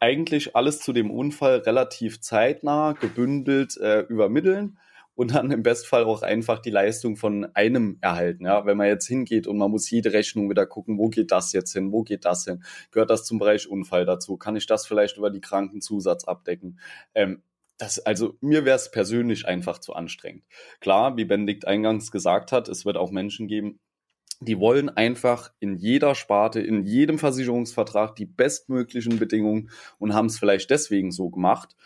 eigentlich 0.00 0.56
alles 0.56 0.80
zu 0.80 0.92
dem 0.92 1.10
Unfall 1.10 1.58
relativ 1.58 2.20
zeitnah, 2.20 2.92
gebündelt 2.92 3.76
äh, 3.76 4.00
übermitteln 4.00 4.78
und 5.14 5.34
dann 5.34 5.50
im 5.50 5.62
Bestfall 5.62 6.04
auch 6.04 6.22
einfach 6.22 6.60
die 6.60 6.70
Leistung 6.70 7.16
von 7.16 7.46
einem 7.54 7.98
erhalten. 8.00 8.46
Ja, 8.46 8.64
wenn 8.64 8.78
man 8.78 8.86
jetzt 8.86 9.06
hingeht 9.06 9.46
und 9.46 9.58
man 9.58 9.70
muss 9.70 9.90
jede 9.90 10.14
Rechnung 10.14 10.48
wieder 10.48 10.66
gucken, 10.66 10.96
wo 10.96 11.10
geht 11.10 11.30
das 11.30 11.52
jetzt 11.52 11.74
hin, 11.74 11.92
wo 11.92 12.02
geht 12.02 12.24
das 12.24 12.46
hin, 12.46 12.64
gehört 12.90 13.10
das 13.10 13.24
zum 13.24 13.38
Bereich 13.38 13.68
Unfall 13.68 14.06
dazu, 14.06 14.38
kann 14.38 14.56
ich 14.56 14.66
das 14.66 14.86
vielleicht 14.86 15.18
über 15.18 15.30
die 15.30 15.42
Krankenzusatz 15.42 16.24
abdecken? 16.24 16.80
Ähm, 17.14 17.42
das, 17.76 17.98
also 17.98 18.36
mir 18.40 18.64
wäre 18.64 18.76
es 18.76 18.90
persönlich 18.90 19.46
einfach 19.46 19.78
zu 19.78 19.94
anstrengend. 19.94 20.44
Klar, 20.80 21.16
wie 21.18 21.24
Benedikt 21.26 21.66
eingangs 21.66 22.10
gesagt 22.10 22.52
hat, 22.52 22.68
es 22.68 22.84
wird 22.84 22.96
auch 22.96 23.10
Menschen 23.10 23.48
geben, 23.48 23.78
die 24.40 24.58
wollen 24.58 24.88
einfach 24.88 25.52
in 25.60 25.76
jeder 25.76 26.14
Sparte, 26.14 26.60
in 26.60 26.84
jedem 26.86 27.18
Versicherungsvertrag 27.18 28.16
die 28.16 28.26
bestmöglichen 28.26 29.18
Bedingungen 29.18 29.70
und 29.98 30.14
haben 30.14 30.26
es 30.26 30.38
vielleicht 30.38 30.70
deswegen 30.70 31.12
so 31.12 31.28
gemacht. 31.28 31.76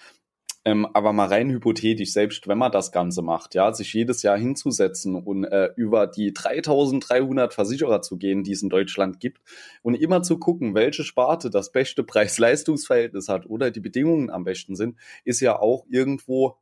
Ähm, 0.67 0.87
aber 0.95 1.13
mal 1.13 1.27
rein 1.27 1.51
hypothetisch, 1.51 2.13
selbst 2.13 2.49
wenn 2.49 2.57
man 2.57 2.73
das 2.73 2.91
Ganze 2.91 3.21
macht, 3.21 3.55
ja, 3.55 3.71
sich 3.75 3.93
jedes 3.93 4.23
Jahr 4.23 4.39
hinzusetzen 4.39 5.15
und 5.15 5.45
äh, 5.45 5.71
über 5.77 6.07
die 6.07 6.33
3300 6.33 7.53
Versicherer 7.53 8.01
zu 8.01 8.17
gehen, 8.17 8.45
die 8.45 8.53
es 8.53 8.63
in 8.63 8.71
Deutschland 8.71 9.21
gibt 9.21 9.43
und 9.83 9.95
immer 9.95 10.23
zu 10.23 10.39
gucken, 10.39 10.75
welche 10.75 11.05
Sparte 11.05 11.51
das 11.51 11.71
beste 11.71 12.03
Preis-Leistungs-Verhältnis 12.03 13.29
hat 13.29 13.45
oder 13.45 13.71
die 13.71 13.81
Bedingungen 13.81 14.31
am 14.31 14.45
besten 14.45 14.75
sind, 14.75 14.97
ist 15.25 15.41
ja 15.41 15.59
auch 15.59 15.85
irgendwo 15.91 16.57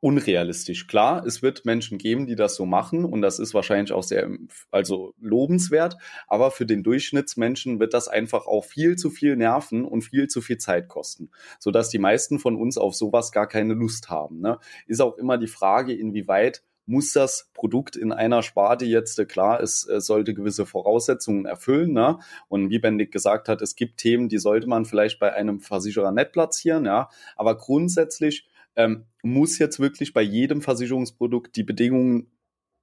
unrealistisch. 0.00 0.86
Klar, 0.86 1.26
es 1.26 1.42
wird 1.42 1.66
Menschen 1.66 1.98
geben, 1.98 2.26
die 2.26 2.34
das 2.34 2.54
so 2.54 2.64
machen 2.64 3.04
und 3.04 3.20
das 3.20 3.38
ist 3.38 3.52
wahrscheinlich 3.52 3.92
auch 3.92 4.02
sehr, 4.02 4.30
also 4.70 5.14
lobenswert, 5.20 5.96
aber 6.26 6.50
für 6.50 6.64
den 6.66 6.82
Durchschnittsmenschen 6.82 7.80
wird 7.80 7.92
das 7.92 8.08
einfach 8.08 8.46
auch 8.46 8.64
viel 8.64 8.96
zu 8.96 9.10
viel 9.10 9.36
Nerven 9.36 9.84
und 9.84 10.02
viel 10.02 10.28
zu 10.28 10.40
viel 10.40 10.58
Zeit 10.58 10.88
kosten, 10.88 11.30
sodass 11.58 11.90
die 11.90 11.98
meisten 11.98 12.38
von 12.38 12.56
uns 12.56 12.78
auf 12.78 12.94
sowas 12.94 13.30
gar 13.30 13.46
keine 13.46 13.74
Lust 13.74 14.08
haben. 14.08 14.40
Ne? 14.40 14.58
Ist 14.86 15.02
auch 15.02 15.18
immer 15.18 15.36
die 15.36 15.46
Frage, 15.46 15.92
inwieweit 15.92 16.62
muss 16.90 17.12
das 17.12 17.50
Produkt 17.54 17.94
in 17.94 18.10
einer 18.10 18.42
Sparte 18.42 18.84
jetzt, 18.84 19.18
äh, 19.18 19.24
klar, 19.24 19.62
es 19.62 19.88
äh, 19.88 20.00
sollte 20.00 20.34
gewisse 20.34 20.66
Voraussetzungen 20.66 21.46
erfüllen. 21.46 21.92
Ne? 21.92 22.18
Und 22.48 22.70
wie 22.70 22.80
Bendig 22.80 23.12
gesagt 23.12 23.48
hat, 23.48 23.62
es 23.62 23.76
gibt 23.76 23.98
Themen, 23.98 24.28
die 24.28 24.38
sollte 24.38 24.66
man 24.66 24.84
vielleicht 24.84 25.20
bei 25.20 25.32
einem 25.32 25.60
Versicherer 25.60 26.10
nicht 26.10 26.32
platzieren. 26.32 26.84
Ja? 26.86 27.08
Aber 27.36 27.56
grundsätzlich 27.56 28.48
ähm, 28.76 29.06
muss 29.22 29.58
jetzt 29.58 29.80
wirklich 29.80 30.12
bei 30.12 30.22
jedem 30.22 30.62
Versicherungsprodukt 30.62 31.56
die 31.56 31.64
Bedingungen 31.64 32.30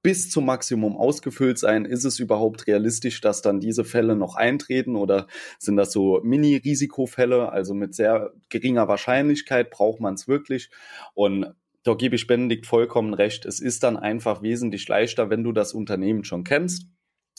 bis 0.03 0.29
zum 0.29 0.45
Maximum 0.45 0.95
ausgefüllt 0.95 1.57
sein? 1.59 1.85
Ist 1.85 2.05
es 2.05 2.19
überhaupt 2.19 2.67
realistisch, 2.67 3.21
dass 3.21 3.41
dann 3.41 3.59
diese 3.59 3.83
Fälle 3.83 4.15
noch 4.15 4.35
eintreten 4.35 4.95
oder 4.95 5.27
sind 5.59 5.75
das 5.77 5.91
so 5.91 6.21
Mini-Risikofälle, 6.23 7.51
also 7.51 7.73
mit 7.73 7.95
sehr 7.95 8.33
geringer 8.49 8.87
Wahrscheinlichkeit 8.87 9.69
braucht 9.69 9.99
man 9.99 10.13
es 10.13 10.27
wirklich? 10.27 10.69
Und 11.13 11.53
da 11.83 11.93
gebe 11.93 12.15
ich 12.15 12.27
Benedikt 12.27 12.67
vollkommen 12.67 13.13
recht. 13.13 13.45
Es 13.45 13.59
ist 13.59 13.83
dann 13.83 13.97
einfach 13.97 14.41
wesentlich 14.41 14.87
leichter, 14.87 15.29
wenn 15.29 15.43
du 15.43 15.51
das 15.51 15.73
Unternehmen 15.73 16.23
schon 16.23 16.43
kennst 16.43 16.87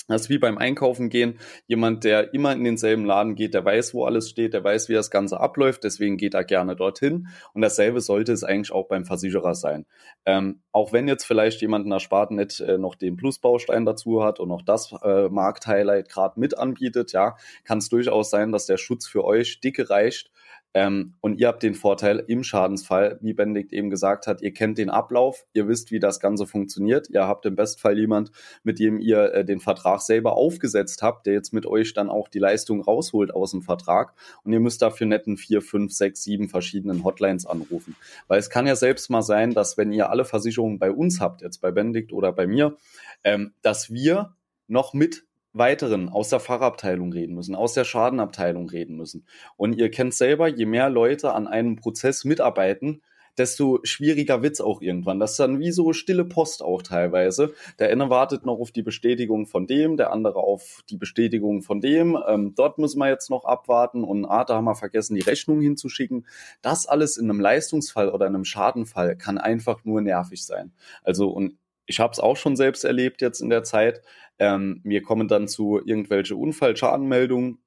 das 0.06 0.22
ist 0.22 0.30
wie 0.30 0.38
beim 0.38 0.56
Einkaufen 0.56 1.10
gehen. 1.10 1.38
Jemand, 1.66 2.04
der 2.04 2.32
immer 2.32 2.52
in 2.52 2.64
denselben 2.64 3.04
Laden 3.04 3.34
geht, 3.34 3.52
der 3.52 3.64
weiß, 3.64 3.92
wo 3.92 4.04
alles 4.04 4.30
steht, 4.30 4.54
der 4.54 4.64
weiß, 4.64 4.88
wie 4.88 4.94
das 4.94 5.10
Ganze 5.10 5.40
abläuft, 5.40 5.84
deswegen 5.84 6.16
geht 6.16 6.34
er 6.34 6.44
gerne 6.44 6.76
dorthin. 6.76 7.28
Und 7.52 7.62
dasselbe 7.62 8.00
sollte 8.00 8.32
es 8.32 8.44
eigentlich 8.44 8.72
auch 8.72 8.88
beim 8.88 9.04
Versicherer 9.04 9.54
sein. 9.54 9.84
Ähm, 10.24 10.62
auch 10.72 10.92
wenn 10.92 11.08
jetzt 11.08 11.24
vielleicht 11.24 11.60
jemand 11.60 11.84
in 11.84 11.90
der 11.90 12.00
Sparte 12.00 12.34
nicht 12.34 12.60
äh, 12.60 12.78
noch 12.78 12.94
den 12.94 13.16
Plusbaustein 13.16 13.84
dazu 13.84 14.22
hat 14.22 14.40
und 14.40 14.48
noch 14.48 14.62
das 14.62 14.92
äh, 15.02 15.28
Markthighlight 15.28 16.08
gerade 16.08 16.40
mit 16.40 16.56
anbietet, 16.56 17.12
ja, 17.12 17.36
kann 17.64 17.78
es 17.78 17.88
durchaus 17.88 18.30
sein, 18.30 18.52
dass 18.52 18.66
der 18.66 18.78
Schutz 18.78 19.06
für 19.06 19.24
euch 19.24 19.60
dicke 19.60 19.90
reicht 19.90 20.30
ähm, 20.74 21.14
und 21.20 21.40
ihr 21.40 21.48
habt 21.48 21.62
den 21.62 21.74
Vorteil 21.74 22.22
im 22.26 22.44
Schadensfall, 22.44 23.18
wie 23.22 23.32
Benedikt 23.32 23.72
eben 23.72 23.88
gesagt 23.88 24.26
hat, 24.26 24.42
ihr 24.42 24.52
kennt 24.52 24.78
den 24.78 24.90
Ablauf, 24.90 25.46
ihr 25.54 25.66
wisst, 25.66 25.90
wie 25.90 25.98
das 25.98 26.20
Ganze 26.20 26.46
funktioniert. 26.46 27.08
Ihr 27.08 27.26
habt 27.26 27.46
im 27.46 27.56
Bestfall 27.56 27.98
jemand, 27.98 28.30
mit 28.64 28.78
dem 28.78 28.98
ihr 28.98 29.32
äh, 29.32 29.44
den 29.44 29.60
Vertrag 29.60 30.02
selber 30.02 30.36
aufgesetzt 30.36 31.02
habt, 31.02 31.26
der 31.26 31.32
jetzt 31.32 31.52
mit 31.52 31.64
euch 31.64 31.94
dann 31.94 32.10
auch 32.10 32.28
die 32.28 32.38
Leistung 32.38 32.82
rausholt 32.82 33.34
aus 33.34 33.52
dem 33.52 33.62
Vertrag. 33.62 34.14
Und 34.44 34.52
ihr 34.52 34.60
müsst 34.60 34.82
dafür 34.82 35.06
netten 35.06 35.38
vier, 35.38 35.62
fünf, 35.62 35.92
sechs, 35.92 36.22
sieben 36.22 36.48
verschiedenen 36.48 37.02
Hotlines 37.02 37.46
anrufen. 37.46 37.96
Weil 38.26 38.38
es 38.38 38.50
kann 38.50 38.66
ja 38.66 38.76
selbst 38.76 39.08
mal 39.08 39.22
sein, 39.22 39.54
dass 39.54 39.78
wenn 39.78 39.90
ihr 39.90 40.10
alle 40.10 40.26
Versicherungen 40.26 40.78
bei 40.78 40.90
uns 40.90 41.20
habt, 41.20 41.40
jetzt 41.40 41.60
bei 41.62 41.70
Benedikt 41.70 42.12
oder 42.12 42.32
bei 42.32 42.46
mir, 42.46 42.76
ähm, 43.24 43.52
dass 43.62 43.90
wir 43.90 44.34
noch 44.66 44.92
mit 44.92 45.24
weiteren 45.52 46.08
aus 46.08 46.28
der 46.28 46.40
Fachabteilung 46.40 47.12
reden 47.12 47.34
müssen, 47.34 47.54
aus 47.54 47.74
der 47.74 47.84
Schadenabteilung 47.84 48.68
reden 48.68 48.96
müssen. 48.96 49.26
Und 49.56 49.74
ihr 49.74 49.90
kennt 49.90 50.14
selber, 50.14 50.48
je 50.48 50.66
mehr 50.66 50.90
Leute 50.90 51.32
an 51.32 51.46
einem 51.46 51.76
Prozess 51.76 52.24
mitarbeiten, 52.24 53.02
desto 53.38 53.80
schwieriger 53.84 54.42
wird's 54.42 54.60
auch 54.60 54.82
irgendwann. 54.82 55.20
Das 55.20 55.32
ist 55.32 55.40
dann 55.40 55.60
wie 55.60 55.70
so 55.70 55.92
stille 55.92 56.24
Post 56.24 56.62
auch 56.62 56.82
teilweise. 56.82 57.54
Der 57.78 57.90
eine 57.90 58.10
wartet 58.10 58.44
noch 58.44 58.58
auf 58.58 58.72
die 58.72 58.82
Bestätigung 58.82 59.46
von 59.46 59.66
dem, 59.66 59.96
der 59.96 60.12
andere 60.12 60.40
auf 60.40 60.82
die 60.90 60.96
Bestätigung 60.96 61.62
von 61.62 61.80
dem. 61.80 62.18
Ähm, 62.26 62.54
dort 62.54 62.78
müssen 62.78 62.98
wir 62.98 63.08
jetzt 63.08 63.30
noch 63.30 63.44
abwarten 63.44 64.04
und 64.04 64.26
ah, 64.26 64.44
da 64.44 64.56
haben 64.56 64.64
wir 64.64 64.74
vergessen, 64.74 65.14
die 65.14 65.22
Rechnung 65.22 65.60
hinzuschicken. 65.60 66.26
Das 66.62 66.86
alles 66.86 67.16
in 67.16 67.30
einem 67.30 67.40
Leistungsfall 67.40 68.10
oder 68.10 68.26
in 68.26 68.34
einem 68.34 68.44
Schadenfall 68.44 69.16
kann 69.16 69.38
einfach 69.38 69.84
nur 69.84 70.00
nervig 70.00 70.44
sein. 70.44 70.72
Also 71.02 71.28
und 71.28 71.56
ich 71.86 72.00
habe 72.00 72.12
es 72.12 72.20
auch 72.20 72.36
schon 72.36 72.54
selbst 72.54 72.84
erlebt 72.84 73.22
jetzt 73.22 73.40
in 73.40 73.48
der 73.48 73.62
Zeit. 73.62 74.02
Ähm, 74.38 74.80
wir 74.84 75.02
kommen 75.02 75.28
dann 75.28 75.48
zu 75.48 75.80
irgendwelche 75.84 76.36
Unfallschadenmeldungen. 76.36 77.58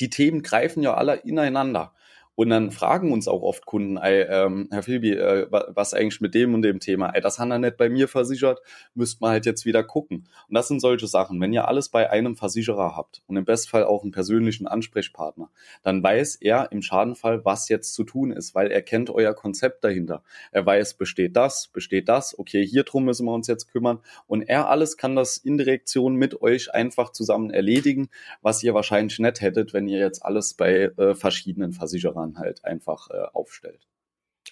Die 0.00 0.10
Themen 0.10 0.42
greifen 0.42 0.82
ja 0.82 0.94
alle 0.94 1.16
ineinander. 1.16 1.94
Und 2.34 2.48
dann 2.48 2.70
fragen 2.70 3.12
uns 3.12 3.28
auch 3.28 3.42
oft 3.42 3.66
Kunden, 3.66 3.98
ey, 3.98 4.22
ähm, 4.22 4.68
Herr 4.70 4.82
Filbi, 4.82 5.12
äh, 5.12 5.46
was 5.50 5.92
eigentlich 5.92 6.20
mit 6.20 6.34
dem 6.34 6.54
und 6.54 6.62
dem 6.62 6.80
Thema? 6.80 7.10
Ey, 7.10 7.20
das 7.20 7.38
hat 7.38 7.50
er 7.50 7.58
nicht 7.58 7.76
bei 7.76 7.90
mir 7.90 8.08
versichert, 8.08 8.60
müsst 8.94 9.20
man 9.20 9.32
halt 9.32 9.44
jetzt 9.44 9.66
wieder 9.66 9.84
gucken. 9.84 10.28
Und 10.48 10.54
das 10.54 10.68
sind 10.68 10.80
solche 10.80 11.06
Sachen. 11.06 11.40
Wenn 11.40 11.52
ihr 11.52 11.68
alles 11.68 11.90
bei 11.90 12.10
einem 12.10 12.34
Versicherer 12.34 12.96
habt 12.96 13.22
und 13.26 13.36
im 13.36 13.44
Bestfall 13.44 13.84
auch 13.84 14.02
einen 14.02 14.12
persönlichen 14.12 14.66
Ansprechpartner, 14.66 15.50
dann 15.82 16.02
weiß 16.02 16.36
er 16.36 16.72
im 16.72 16.80
Schadenfall, 16.80 17.44
was 17.44 17.68
jetzt 17.68 17.92
zu 17.92 18.04
tun 18.04 18.32
ist, 18.32 18.54
weil 18.54 18.70
er 18.70 18.80
kennt 18.80 19.10
euer 19.10 19.34
Konzept 19.34 19.84
dahinter. 19.84 20.22
Er 20.52 20.64
weiß, 20.64 20.94
besteht 20.94 21.36
das, 21.36 21.68
besteht 21.68 22.08
das, 22.08 22.38
okay, 22.38 22.66
hier 22.66 22.84
drum 22.84 23.04
müssen 23.04 23.26
wir 23.26 23.34
uns 23.34 23.46
jetzt 23.46 23.70
kümmern. 23.70 23.98
Und 24.26 24.42
er 24.42 24.70
alles 24.70 24.96
kann 24.96 25.16
das 25.16 25.36
in 25.36 25.58
Direktion 25.58 26.14
mit 26.14 26.40
euch 26.40 26.72
einfach 26.72 27.12
zusammen 27.12 27.50
erledigen, 27.50 28.08
was 28.40 28.62
ihr 28.62 28.72
wahrscheinlich 28.72 29.18
nicht 29.18 29.42
hättet, 29.42 29.74
wenn 29.74 29.86
ihr 29.86 29.98
jetzt 29.98 30.24
alles 30.24 30.54
bei 30.54 30.90
äh, 30.96 31.14
verschiedenen 31.14 31.72
Versicherern 31.72 32.21
man 32.22 32.38
halt 32.38 32.64
einfach 32.64 33.10
äh, 33.10 33.24
aufstellt. 33.32 33.86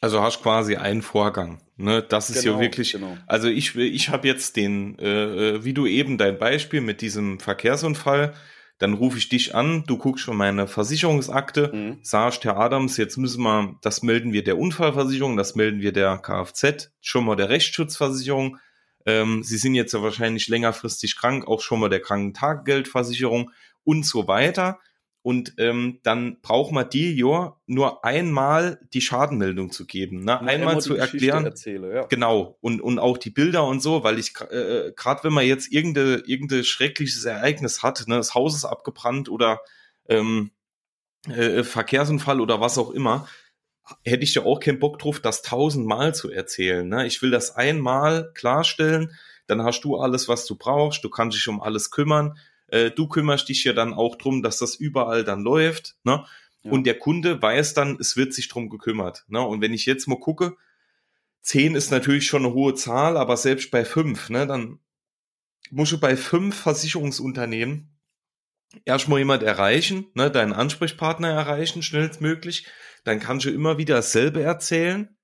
Also 0.01 0.23
hast 0.23 0.43
quasi 0.43 0.77
einen 0.77 1.03
Vorgang. 1.03 1.61
Ne? 1.77 2.03
Das 2.03 2.31
ist 2.31 2.43
genau, 2.43 2.57
ja 2.57 2.61
wirklich. 2.63 2.93
Genau. 2.93 3.17
Also 3.27 3.49
ich 3.49 3.77
ich 3.77 4.09
habe 4.09 4.27
jetzt 4.27 4.57
den, 4.57 4.99
äh, 4.99 5.57
äh, 5.57 5.65
wie 5.65 5.75
du 5.75 5.87
eben 5.87 6.17
dein 6.17 6.39
Beispiel 6.39 6.81
mit 6.81 7.01
diesem 7.01 7.39
Verkehrsunfall. 7.39 8.35
Dann 8.79 8.95
rufe 8.95 9.19
ich 9.19 9.29
dich 9.29 9.55
an, 9.55 9.85
du 9.87 9.99
guckst 9.99 10.25
schon 10.25 10.39
meine 10.39 10.67
Versicherungsakte, 10.67 11.71
mhm. 11.71 11.99
sagst, 12.01 12.45
Herr 12.45 12.57
Adams, 12.57 12.97
jetzt 12.97 13.19
müssen 13.19 13.43
wir, 13.43 13.77
das 13.83 14.03
melden 14.03 14.33
wir 14.33 14.43
der 14.43 14.57
Unfallversicherung, 14.57 15.37
das 15.37 15.55
melden 15.55 15.83
wir 15.83 15.93
der 15.93 16.17
Kfz, 16.17 16.91
schon 17.03 17.27
mal 17.27 17.37
der 17.37 17.51
Rechtsschutzversicherung. 17.51 18.57
Ähm, 19.05 19.43
Sie 19.43 19.59
sind 19.59 19.75
jetzt 19.75 19.93
ja 19.93 20.03
wahrscheinlich 20.03 20.49
längerfristig 20.49 21.19
krank, 21.19 21.47
auch 21.47 21.61
schon 21.61 21.79
mal 21.79 21.91
der 21.91 22.01
Krankentaggeldversicherung 22.01 23.51
und 23.85 24.07
so 24.07 24.27
weiter. 24.27 24.79
Und 25.23 25.55
ähm, 25.59 26.01
dann 26.03 26.41
braucht 26.41 26.73
man 26.73 26.89
dir 26.89 27.13
ja 27.13 27.57
nur 27.67 28.05
einmal 28.07 28.81
die 28.95 29.03
Schadenmeldung 29.03 29.71
zu 29.71 29.87
geben, 29.87 30.25
ne? 30.25 30.41
einmal 30.41 30.81
zu 30.81 30.97
erklären. 30.97 31.45
Erzähle, 31.45 31.95
ja. 31.95 32.07
Genau. 32.07 32.57
Und, 32.63 32.81
und 32.81 32.99
auch 32.99 33.19
die 33.19 33.29
Bilder 33.29 33.67
und 33.67 33.83
so, 33.83 34.03
weil 34.03 34.19
ich 34.19 34.33
äh, 34.51 34.93
gerade 34.97 35.23
wenn 35.25 35.35
man 35.35 35.45
jetzt 35.45 35.71
irgendein 35.73 36.23
irgendein 36.25 36.65
schreckliches 36.65 37.27
Ereignis 37.27 37.83
hat, 37.83 38.03
ne, 38.07 38.17
das 38.17 38.35
Haus 38.35 38.55
ist 38.55 38.65
abgebrannt 38.65 39.29
oder 39.29 39.61
ähm, 40.09 40.53
äh, 41.29 41.65
Verkehrsunfall 41.65 42.41
oder 42.41 42.63
was 42.63 42.79
auch 42.79 42.91
immer, 42.91 43.29
hätte 44.05 44.25
ich 44.25 44.35
ja 44.35 44.45
auch 44.45 44.59
keinen 44.59 44.79
Bock 44.79 44.99
drauf, 44.99 45.21
das 45.21 45.43
tausendmal 45.43 46.15
zu 46.15 46.31
erzählen. 46.31 46.89
Ne? 46.89 47.07
Ich 47.07 47.21
will 47.21 47.31
das 47.31 47.57
einmal 47.57 48.33
klarstellen, 48.33 49.13
dann 49.47 49.65
hast 49.65 49.83
du 49.83 49.97
alles, 49.97 50.29
was 50.29 50.47
du 50.47 50.57
brauchst, 50.57 51.05
du 51.05 51.11
kannst 51.11 51.37
dich 51.37 51.47
um 51.49 51.61
alles 51.61 51.91
kümmern 51.91 52.39
äh, 52.71 52.91
du 52.91 53.09
kümmerst 53.09 53.49
dich 53.49 53.65
ja 53.65 53.73
dann 53.73 53.93
auch 53.93 54.17
drum, 54.17 54.43
dass 54.43 54.59
das 54.59 54.75
überall 54.75 55.25
dann 55.25 55.43
läuft, 55.43 55.97
ne? 56.05 56.25
Ja. 56.63 56.73
Und 56.73 56.85
der 56.85 56.99
Kunde 56.99 57.41
weiß 57.41 57.75
dann, 57.75 57.97
es 58.01 58.17
wird 58.17 58.35
sich 58.35 58.49
drum 58.49 58.69
gekümmert. 58.69 59.25
Ne? 59.29 59.41
Und 59.41 59.63
wenn 59.63 59.73
ich 59.73 59.87
jetzt 59.87 60.07
mal 60.07 60.21
gucke, 60.21 60.57
zehn 61.41 61.75
ist 61.75 61.91
natürlich 61.91 62.27
schon 62.27 62.45
eine 62.45 62.55
hohe 62.55 62.75
Zahl, 62.75 63.17
aber 63.17 63.39
selbst 63.39 63.71
bei 63.71 63.85
fünf, 63.85 64.29
ne, 64.29 64.47
dann 64.47 64.79
musst 65.71 65.93
du 65.93 65.99
bei 65.99 66.17
fünf 66.17 66.57
Versicherungsunternehmen 66.57 67.97
erstmal 68.85 69.21
jemand 69.21 69.43
erreichen, 69.43 70.07
ne, 70.15 70.31
deinen 70.31 70.53
Ansprechpartner 70.53 71.29
erreichen, 71.31 71.83
schnellstmöglich. 71.83 72.67
Dann 73.05 73.21
kannst 73.21 73.47
du 73.47 73.51
immer 73.51 73.79
wieder 73.79 73.95
dasselbe 73.95 74.43
erzählen 74.43 75.17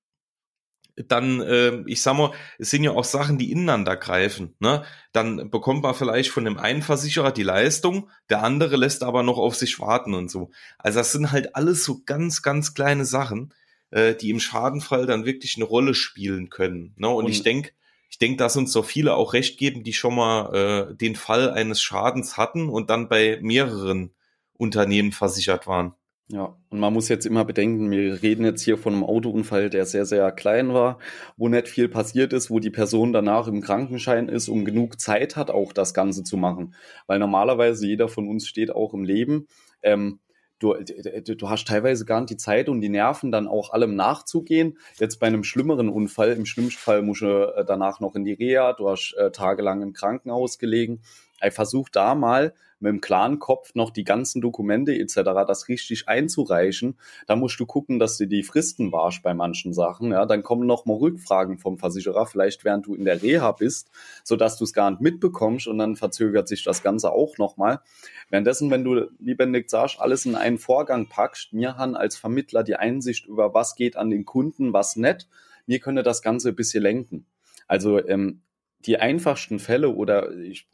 dann, 0.97 1.41
äh, 1.41 1.83
ich 1.85 2.01
sag 2.01 2.17
mal, 2.17 2.31
es 2.57 2.71
sind 2.71 2.83
ja 2.83 2.91
auch 2.91 3.03
Sachen, 3.03 3.37
die 3.37 3.51
ineinander 3.51 3.95
greifen. 3.95 4.55
Ne? 4.59 4.83
Dann 5.13 5.49
bekommt 5.49 5.83
man 5.83 5.93
vielleicht 5.93 6.31
von 6.31 6.45
dem 6.45 6.57
einen 6.57 6.81
Versicherer 6.81 7.31
die 7.31 7.43
Leistung, 7.43 8.09
der 8.29 8.43
andere 8.43 8.77
lässt 8.77 9.03
aber 9.03 9.23
noch 9.23 9.37
auf 9.37 9.55
sich 9.55 9.79
warten 9.79 10.13
und 10.13 10.31
so. 10.31 10.49
Also 10.79 10.99
das 10.99 11.11
sind 11.11 11.31
halt 11.31 11.55
alles 11.55 11.83
so 11.83 12.01
ganz, 12.05 12.41
ganz 12.41 12.73
kleine 12.73 13.05
Sachen, 13.05 13.53
äh, 13.91 14.15
die 14.15 14.31
im 14.31 14.39
Schadenfall 14.39 15.05
dann 15.05 15.25
wirklich 15.25 15.55
eine 15.57 15.65
Rolle 15.65 15.93
spielen 15.93 16.49
können. 16.49 16.93
Ne? 16.97 17.07
Und, 17.07 17.25
und 17.25 17.31
ich 17.31 17.43
denke, 17.43 17.71
ich 18.09 18.17
denke, 18.17 18.37
dass 18.37 18.57
uns 18.57 18.71
so 18.71 18.81
viele 18.81 19.15
auch 19.15 19.33
recht 19.33 19.59
geben, 19.59 19.83
die 19.83 19.93
schon 19.93 20.15
mal 20.15 20.89
äh, 20.91 20.95
den 20.95 21.15
Fall 21.15 21.51
eines 21.51 21.81
Schadens 21.81 22.37
hatten 22.37 22.69
und 22.69 22.89
dann 22.89 23.09
bei 23.09 23.37
mehreren 23.41 24.11
Unternehmen 24.53 25.11
versichert 25.11 25.67
waren. 25.67 25.93
Ja, 26.29 26.57
und 26.69 26.79
man 26.81 26.91
muss 26.91 27.07
jetzt 27.07 27.25
immer 27.25 27.45
bedenken, 27.45 27.89
wir 27.89 28.21
reden 28.21 28.43
jetzt 28.43 28.61
hier 28.61 28.77
von 28.77 28.93
einem 28.93 29.05
Autounfall, 29.05 29.69
der 29.69 29.85
sehr, 29.85 30.05
sehr 30.05 30.29
klein 30.33 30.73
war, 30.73 30.99
wo 31.37 31.47
nicht 31.47 31.69
viel 31.69 31.87
passiert 31.87 32.33
ist, 32.33 32.49
wo 32.49 32.59
die 32.59 32.69
Person 32.69 33.13
danach 33.13 33.47
im 33.47 33.61
Krankenschein 33.61 34.27
ist 34.27 34.49
und 34.49 34.65
genug 34.65 34.99
Zeit 34.99 35.37
hat, 35.37 35.49
auch 35.49 35.71
das 35.71 35.93
Ganze 35.93 36.23
zu 36.23 36.35
machen. 36.35 36.75
Weil 37.05 37.19
normalerweise 37.19 37.87
jeder 37.87 38.09
von 38.09 38.27
uns 38.27 38.45
steht 38.45 38.75
auch 38.75 38.93
im 38.93 39.05
Leben. 39.05 39.47
Ähm, 39.81 40.19
du, 40.59 40.73
du 40.73 41.49
hast 41.49 41.65
teilweise 41.65 42.03
gar 42.03 42.19
nicht 42.19 42.31
die 42.31 42.37
Zeit 42.37 42.67
und 42.67 42.81
die 42.81 42.89
Nerven, 42.89 43.31
dann 43.31 43.47
auch 43.47 43.71
allem 43.71 43.95
nachzugehen. 43.95 44.77
Jetzt 44.99 45.21
bei 45.21 45.27
einem 45.27 45.45
schlimmeren 45.45 45.87
Unfall, 45.87 46.33
im 46.33 46.45
schlimmsten 46.45 46.81
Fall 46.81 47.03
musst 47.03 47.21
du 47.21 47.55
äh, 47.55 47.63
danach 47.63 48.01
noch 48.01 48.15
in 48.15 48.25
die 48.25 48.33
Reha, 48.33 48.73
du 48.73 48.89
hast 48.89 49.13
äh, 49.13 49.31
tagelang 49.31 49.81
im 49.81 49.93
Krankenhaus 49.93 50.59
gelegen. 50.59 50.99
Ich 51.41 51.53
versuche 51.53 51.91
da 51.91 52.15
mal 52.15 52.53
mit 52.79 52.91
dem 52.91 53.01
klaren 53.01 53.39
Kopf 53.39 53.73
noch 53.75 53.89
die 53.89 54.03
ganzen 54.03 54.41
Dokumente 54.41 54.93
etc. 54.93 55.15
das 55.47 55.67
richtig 55.67 56.07
einzureichen. 56.07 56.97
Da 57.25 57.35
musst 57.35 57.59
du 57.59 57.65
gucken, 57.65 57.99
dass 57.99 58.17
du 58.17 58.27
die 58.27 58.43
Fristen 58.43 58.91
warst 58.91 59.23
bei 59.23 59.33
manchen 59.33 59.73
Sachen. 59.73 60.11
Ja, 60.11 60.25
dann 60.25 60.43
kommen 60.43 60.67
noch 60.67 60.85
mal 60.85 60.97
Rückfragen 60.97 61.57
vom 61.57 61.77
Versicherer, 61.77 62.25
vielleicht 62.25 62.65
während 62.65 62.85
du 62.85 62.95
in 62.95 63.05
der 63.05 63.21
Reha 63.21 63.51
bist, 63.51 63.89
so 64.23 64.35
dass 64.35 64.57
du 64.57 64.63
es 64.63 64.73
gar 64.73 64.91
nicht 64.91 65.01
mitbekommst 65.01 65.67
und 65.67 65.77
dann 65.77 65.95
verzögert 65.95 66.47
sich 66.47 66.63
das 66.63 66.83
Ganze 66.83 67.11
auch 67.11 67.37
noch 67.37 67.57
mal. 67.57 67.81
Währenddessen, 68.29 68.69
wenn 68.71 68.83
du, 68.83 69.07
wie 69.19 69.35
Benedikt 69.35 69.69
sagst, 69.69 69.99
alles 69.99 70.25
in 70.25 70.35
einen 70.35 70.57
Vorgang 70.57 71.07
packst, 71.07 71.53
mir 71.53 71.77
han 71.77 71.95
als 71.95 72.17
Vermittler 72.17 72.63
die 72.63 72.75
Einsicht 72.75 73.25
über 73.25 73.53
was 73.53 73.75
geht 73.75 73.95
an 73.95 74.09
den 74.09 74.25
Kunden, 74.25 74.73
was 74.73 74.95
nicht, 74.95 75.27
mir 75.65 75.79
könnte 75.79 76.03
das 76.03 76.21
Ganze 76.21 76.49
ein 76.49 76.55
bisschen 76.55 76.83
lenken. 76.83 77.25
Also 77.67 78.05
ähm, 78.05 78.41
die 78.87 78.97
einfachsten 78.97 79.59
Fälle 79.59 79.89
oder 79.93 80.33
ich, 80.33 80.67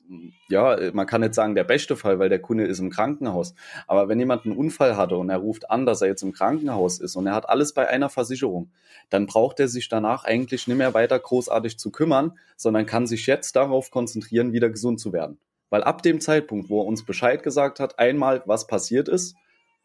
ja, 0.48 0.78
man 0.94 1.08
kann 1.08 1.22
nicht 1.22 1.34
sagen 1.34 1.56
der 1.56 1.64
beste 1.64 1.96
Fall, 1.96 2.20
weil 2.20 2.30
der 2.30 2.40
Kunde 2.40 2.66
ist 2.66 2.80
im 2.80 2.92
Krankenhaus. 2.92 3.56
Aber 3.88 4.08
wenn 4.08 4.20
jemand 4.20 4.46
einen 4.46 4.56
Unfall 4.56 4.96
hatte 4.96 5.18
und 5.18 5.32
er 5.32 5.38
ruft 5.38 5.70
an, 5.72 5.88
dass 5.88 6.02
er 6.02 6.10
jetzt 6.10 6.22
im 6.22 6.32
Krankenhaus 6.32 7.00
ist 7.00 7.16
und 7.16 7.26
er 7.26 7.34
hat 7.34 7.50
alles 7.50 7.74
bei 7.74 7.88
einer 7.88 8.10
Versicherung, 8.10 8.72
dann 9.10 9.26
braucht 9.26 9.60
er 9.60 9.68
sich 9.68 9.90
danach 9.90 10.24
eigentlich 10.24 10.68
nicht 10.68 10.78
mehr 10.78 10.94
weiter 10.94 11.18
großartig 11.20 11.78
zu 11.80 11.92
kümmern, 11.92 12.38
sondern 12.56 12.86
kann 12.86 13.08
sich 13.08 13.26
jetzt 13.26 13.56
darauf 13.56 13.90
konzentrieren, 13.90 14.54
wieder 14.54 14.70
gesund 14.70 15.00
zu 15.00 15.12
werden. 15.12 15.40
Weil 15.72 15.84
ab 15.84 16.04
dem 16.04 16.22
Zeitpunkt, 16.22 16.70
wo 16.70 16.82
er 16.82 16.86
uns 16.86 17.04
Bescheid 17.04 17.42
gesagt 17.42 17.80
hat, 17.80 17.98
einmal 17.98 18.44
was 18.46 18.68
passiert 18.68 19.10
ist, 19.10 19.36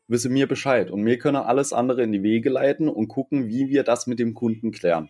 wisse 0.06 0.28
mir 0.28 0.46
Bescheid 0.46 0.90
und 0.90 1.04
wir 1.06 1.18
können 1.18 1.36
alles 1.36 1.72
andere 1.72 2.02
in 2.02 2.12
die 2.12 2.22
Wege 2.22 2.50
leiten 2.50 2.90
und 2.90 3.08
gucken, 3.08 3.48
wie 3.48 3.70
wir 3.70 3.84
das 3.84 4.06
mit 4.06 4.18
dem 4.18 4.34
Kunden 4.34 4.70
klären. 4.70 5.08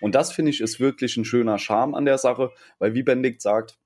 Und 0.00 0.14
das 0.14 0.32
finde 0.32 0.50
ich 0.50 0.60
ist 0.60 0.80
wirklich 0.80 1.16
ein 1.16 1.24
schöner 1.24 1.58
Charme 1.58 1.94
an 1.94 2.04
der 2.04 2.18
Sache, 2.18 2.52
weil 2.78 2.94
wie 2.94 3.02
Benedikt 3.02 3.42
sagt, 3.42 3.78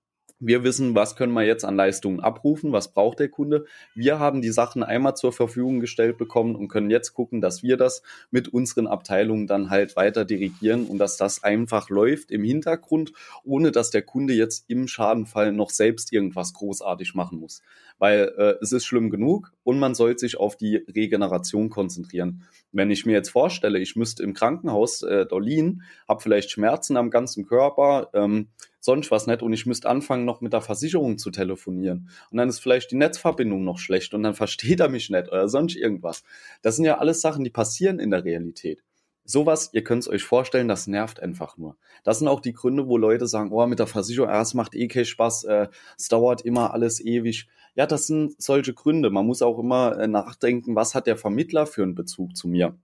wir 0.45 0.65
wissen, 0.65 0.97
was 0.97 1.15
können 1.15 1.33
wir 1.35 1.45
jetzt 1.45 1.65
an 1.65 1.77
Leistungen 1.77 2.19
abrufen, 2.19 2.73
was 2.73 2.93
braucht 2.93 3.21
der 3.21 3.29
Kunde. 3.29 3.65
Wir 3.95 4.19
haben 4.19 4.43
die 4.43 4.51
Sachen 4.51 4.83
einmal 4.83 5.15
zur 5.15 5.33
Verfügung 5.33 5.79
gestellt 5.79 6.19
bekommen 6.19 6.57
und 6.57 6.67
können 6.67 6.91
jetzt 6.91 7.13
gucken, 7.15 7.41
dass 7.41 7.63
wir 7.63 7.77
das 7.77 8.03
mit 8.33 8.49
unseren 8.49 8.89
Abteilungen 8.89 9.47
dann 9.47 9.71
halt 9.71 9.95
weiter 9.95 10.25
dirigieren 10.25 10.87
und 10.87 10.99
dass 10.99 11.17
das 11.17 11.45
einfach 11.45 11.91
läuft 11.91 12.33
im 12.33 12.43
Hintergrund, 12.43 13.13
ohne 13.45 13.71
dass 13.71 13.91
der 13.91 14.03
Kunde 14.03 14.35
jetzt 14.35 14.65
im 14.67 14.89
Schadenfall 14.89 15.53
noch 15.53 15.71
selbst 15.71 16.13
irgendwas 16.13 16.55
großartig 16.55 17.15
machen 17.15 17.39
muss. 17.39 17.63
Weil 18.03 18.35
äh, 18.37 18.55
es 18.61 18.73
ist 18.73 18.85
schlimm 18.85 19.11
genug 19.11 19.53
und 19.63 19.79
man 19.79 19.95
soll 19.95 20.19
sich 20.19 20.37
auf 20.37 20.57
die 20.57 20.75
Regeneration 20.75 21.71
konzentrieren. 21.71 22.43
Wenn 22.73 22.91
ich 22.91 23.07
mir 23.07 23.13
jetzt 23.13 23.29
vorstelle, 23.29 23.79
ich 23.79 23.95
müsste 23.95 24.25
im 24.25 24.35
Krankenhaus 24.35 25.03
äh, 25.03 25.25
Dolin, 25.25 25.83
habe 26.09 26.21
vielleicht 26.21 26.51
Schmerzen 26.51 26.97
am 26.97 27.11
ganzen 27.11 27.47
Körper, 27.47 28.09
ähm, 28.13 28.49
sonst 28.81 29.13
was 29.13 29.29
nicht 29.29 29.41
und 29.41 29.53
ich 29.53 29.67
müsste 29.67 29.89
anfangen, 29.89 30.25
noch 30.25 30.41
mit 30.41 30.53
der 30.53 30.63
Versicherung 30.63 31.17
zu 31.17 31.31
telefonieren. 31.31 32.09
Und 32.33 32.39
dann 32.39 32.49
ist 32.49 32.59
vielleicht 32.59 32.91
die 32.91 32.97
Netzverbindung 32.97 33.63
noch 33.63 33.79
schlecht 33.79 34.15
und 34.15 34.25
dann 34.25 34.35
versteht 34.43 34.81
er 34.81 34.89
mich 34.89 35.09
nicht 35.09 35.29
oder 35.29 35.49
sonst 35.49 35.77
irgendwas. 35.77 36.25
Das 36.61 36.75
sind 36.75 36.87
ja 36.87 36.99
alles 36.99 37.21
Sachen, 37.21 37.45
die 37.45 37.51
passieren 37.51 38.01
in 38.01 38.11
der 38.11 38.25
Realität. 38.25 38.83
Sowas, 39.25 39.71
ihr 39.73 39.85
könnt 39.85 40.03
es 40.03 40.09
euch 40.09 40.25
vorstellen, 40.25 40.67
das 40.67 40.89
nervt 40.89 41.21
einfach 41.21 41.57
nur. 41.57 41.77
Das 42.03 42.19
sind 42.19 42.27
auch 42.27 42.41
die 42.41 42.53
Gründe, 42.53 42.89
wo 42.89 42.97
Leute 42.97 43.29
sagen, 43.29 43.53
oh, 43.53 43.65
mit 43.69 43.79
der 43.79 43.87
Versicherung, 43.87 44.29
ah, 44.29 44.41
es 44.41 44.55
macht 44.55 44.75
eh 44.75 44.89
keinen 44.89 45.05
Spaß, 45.05 45.45
äh, 45.45 45.69
es 45.97 46.09
dauert 46.09 46.43
immer 46.43 46.75
alles 46.75 47.01
ewig. 47.01 47.49
Ja, 47.75 47.87
das 47.87 48.07
sind 48.07 48.35
solche 48.41 48.75
Gründe. 48.75 49.11
Man 49.11 49.27
muss 49.27 49.41
auch 49.41 49.59
immer 49.59 49.99
äh, 49.99 50.07
nachdenken, 50.07 50.77
was 50.77 50.95
hat 50.95 51.07
der 51.07 51.17
Vermittler 51.17 51.67
für 51.67 51.83
einen 51.83 51.95
Bezug 51.95 52.37
zu 52.37 52.49
mir. 52.49 52.77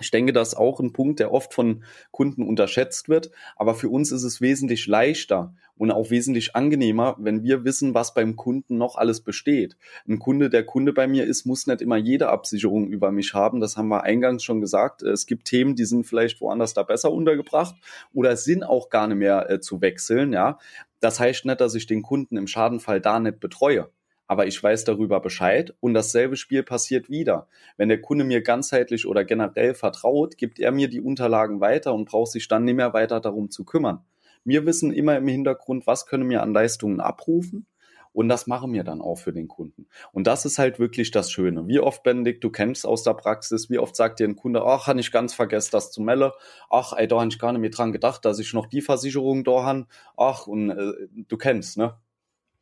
Ich 0.00 0.10
denke, 0.10 0.32
das 0.32 0.48
ist 0.48 0.54
auch 0.54 0.80
ein 0.80 0.92
Punkt, 0.92 1.20
der 1.20 1.32
oft 1.32 1.52
von 1.52 1.84
Kunden 2.10 2.42
unterschätzt 2.42 3.08
wird. 3.08 3.30
Aber 3.56 3.74
für 3.74 3.90
uns 3.90 4.10
ist 4.10 4.22
es 4.22 4.40
wesentlich 4.40 4.86
leichter 4.86 5.54
und 5.76 5.90
auch 5.90 6.10
wesentlich 6.10 6.56
angenehmer, 6.56 7.16
wenn 7.18 7.42
wir 7.42 7.64
wissen, 7.64 7.94
was 7.94 8.14
beim 8.14 8.34
Kunden 8.34 8.78
noch 8.78 8.96
alles 8.96 9.20
besteht. 9.20 9.76
Ein 10.08 10.18
Kunde, 10.18 10.48
der 10.48 10.64
Kunde 10.64 10.92
bei 10.92 11.06
mir 11.06 11.24
ist, 11.24 11.44
muss 11.44 11.66
nicht 11.66 11.82
immer 11.82 11.96
jede 11.96 12.30
Absicherung 12.30 12.88
über 12.88 13.12
mich 13.12 13.34
haben. 13.34 13.60
Das 13.60 13.76
haben 13.76 13.88
wir 13.88 14.02
eingangs 14.02 14.42
schon 14.42 14.60
gesagt. 14.60 15.02
Es 15.02 15.26
gibt 15.26 15.46
Themen, 15.46 15.76
die 15.76 15.84
sind 15.84 16.04
vielleicht 16.04 16.40
woanders 16.40 16.74
da 16.74 16.82
besser 16.84 17.12
untergebracht 17.12 17.74
oder 18.14 18.36
sind 18.36 18.64
auch 18.64 18.88
gar 18.88 19.06
nicht 19.08 19.18
mehr 19.18 19.50
äh, 19.50 19.60
zu 19.60 19.82
wechseln. 19.82 20.32
Ja, 20.32 20.58
das 21.00 21.20
heißt 21.20 21.44
nicht, 21.44 21.60
dass 21.60 21.74
ich 21.74 21.86
den 21.86 22.02
Kunden 22.02 22.36
im 22.36 22.46
Schadenfall 22.46 23.00
da 23.00 23.20
nicht 23.20 23.38
betreue 23.38 23.90
aber 24.26 24.46
ich 24.46 24.62
weiß 24.62 24.84
darüber 24.84 25.20
Bescheid 25.20 25.74
und 25.80 25.94
dasselbe 25.94 26.36
Spiel 26.36 26.62
passiert 26.62 27.10
wieder. 27.10 27.48
Wenn 27.76 27.88
der 27.88 28.00
Kunde 28.00 28.24
mir 28.24 28.42
ganzheitlich 28.42 29.06
oder 29.06 29.24
generell 29.24 29.74
vertraut, 29.74 30.36
gibt 30.38 30.58
er 30.58 30.72
mir 30.72 30.88
die 30.88 31.00
Unterlagen 31.00 31.60
weiter 31.60 31.94
und 31.94 32.08
braucht 32.08 32.32
sich 32.32 32.48
dann 32.48 32.64
nicht 32.64 32.76
mehr 32.76 32.92
weiter 32.94 33.20
darum 33.20 33.50
zu 33.50 33.64
kümmern. 33.64 34.04
Wir 34.44 34.66
wissen 34.66 34.92
immer 34.92 35.16
im 35.16 35.28
Hintergrund, 35.28 35.86
was 35.86 36.06
können 36.06 36.28
wir 36.28 36.42
an 36.42 36.52
Leistungen 36.52 37.00
abrufen 37.00 37.66
und 38.12 38.28
das 38.28 38.46
machen 38.46 38.72
wir 38.72 38.84
dann 38.84 39.00
auch 39.00 39.16
für 39.16 39.32
den 39.32 39.48
Kunden. 39.48 39.86
Und 40.12 40.26
das 40.26 40.44
ist 40.44 40.58
halt 40.58 40.78
wirklich 40.78 41.10
das 41.10 41.30
Schöne. 41.30 41.66
Wie 41.66 41.80
oft, 41.80 42.02
Benedikt, 42.02 42.44
du 42.44 42.50
kennst 42.50 42.86
aus 42.86 43.02
der 43.02 43.14
Praxis, 43.14 43.70
wie 43.70 43.78
oft 43.78 43.96
sagt 43.96 44.20
dir 44.20 44.28
ein 44.28 44.36
Kunde, 44.36 44.62
ach, 44.64 44.86
habe 44.86 45.00
ich 45.00 45.10
ganz 45.12 45.32
vergessen, 45.34 45.70
das 45.72 45.90
zu 45.90 46.02
melden. 46.02 46.30
Ach, 46.68 46.92
ey, 46.92 47.08
da 47.08 47.20
habe 47.20 47.28
ich 47.28 47.38
gar 47.38 47.52
nicht 47.52 47.62
mehr 47.62 47.70
dran 47.70 47.92
gedacht, 47.92 48.24
dass 48.24 48.38
ich 48.38 48.52
noch 48.52 48.66
die 48.66 48.82
Versicherung 48.82 49.44
da 49.44 49.64
habe. 49.64 49.86
Ach, 50.16 50.46
und 50.46 50.70
äh, 50.70 50.92
du 51.28 51.36
kennst, 51.38 51.78
ne? 51.78 51.94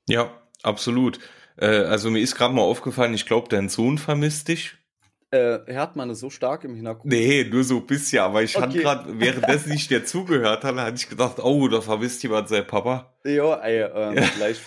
Ja, 0.09 0.31
absolut. 0.63 1.19
Äh, 1.61 1.85
also 1.85 2.11
mir 2.11 2.21
ist 2.21 2.35
gerade 2.35 2.55
mal 2.55 2.63
aufgefallen, 2.63 3.15
ich 3.15 3.27
glaube, 3.27 3.49
dein 3.49 3.69
Sohn 3.69 3.99
vermisst 3.99 4.49
dich. 4.49 4.75
Äh, 5.33 5.61
hört 5.67 5.95
man 5.95 6.11
es 6.11 6.19
so 6.19 6.29
stark 6.29 6.65
im 6.65 6.75
Hintergrund? 6.75 7.13
Nee, 7.13 7.47
nur 7.49 7.63
so 7.63 7.77
ein 7.77 7.87
bisschen, 7.87 8.19
aber 8.19 8.43
ich 8.43 8.57
okay. 8.57 8.63
fand 8.63 8.75
gerade, 8.75 9.21
währenddessen 9.21 9.71
ich 9.71 9.87
dir 9.87 10.05
zugehört 10.05 10.65
habe, 10.65 10.83
hatte 10.83 10.97
ich 10.97 11.09
gedacht, 11.09 11.39
oh, 11.39 11.69
da 11.69 11.81
vermisst 11.81 12.21
jemand 12.25 12.49
sein 12.49 12.67
Papa. 12.67 13.15
Ja, 13.25 13.55
ey, 13.61 13.83
ähm, 13.83 14.17
ja. 14.17 14.23
Vielleicht, 14.23 14.63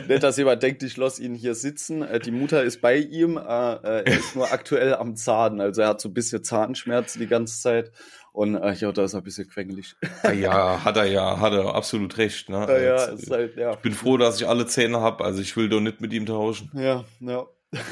nicht, 0.08 0.22
dass 0.22 0.38
jemand 0.38 0.62
denkt, 0.62 0.82
ich 0.82 0.96
lasse 0.96 1.22
ihn 1.22 1.34
hier 1.34 1.54
sitzen. 1.54 2.00
Äh, 2.00 2.20
die 2.20 2.30
Mutter 2.30 2.62
ist 2.62 2.80
bei 2.80 2.96
ihm, 2.96 3.36
äh, 3.36 3.40
äh, 3.40 4.04
er 4.06 4.06
ist 4.06 4.34
nur 4.34 4.50
aktuell 4.50 4.94
am 4.94 5.14
Zahn, 5.14 5.60
also 5.60 5.82
er 5.82 5.88
hat 5.88 6.00
so 6.00 6.08
ein 6.08 6.14
bisschen 6.14 6.42
Zahnschmerzen 6.42 7.20
die 7.20 7.26
ganze 7.26 7.60
Zeit. 7.60 7.92
Und 8.32 8.54
äh, 8.54 8.74
ja, 8.74 8.92
da 8.92 9.04
ist 9.04 9.14
er 9.14 9.20
ein 9.20 9.24
bisschen 9.24 9.48
quengelig. 9.48 9.96
Ah 10.22 10.32
ja, 10.32 10.84
hat 10.84 10.96
er 10.96 11.06
ja, 11.06 11.40
hat 11.40 11.52
er 11.52 11.74
absolut 11.74 12.16
recht. 12.18 12.48
Ne? 12.48 12.66
Ja, 12.68 12.78
ja, 12.78 13.04
ist 13.06 13.30
halt, 13.30 13.56
ja. 13.56 13.72
Ich 13.72 13.78
bin 13.78 13.94
froh, 13.94 14.16
dass 14.16 14.40
ich 14.40 14.46
alle 14.46 14.66
Zähne 14.66 15.00
habe, 15.00 15.24
also 15.24 15.40
ich 15.40 15.56
will 15.56 15.68
doch 15.68 15.80
nicht 15.80 16.00
mit 16.00 16.12
ihm 16.12 16.26
tauschen. 16.26 16.70
Ja, 16.74 17.04
ja. 17.20 17.46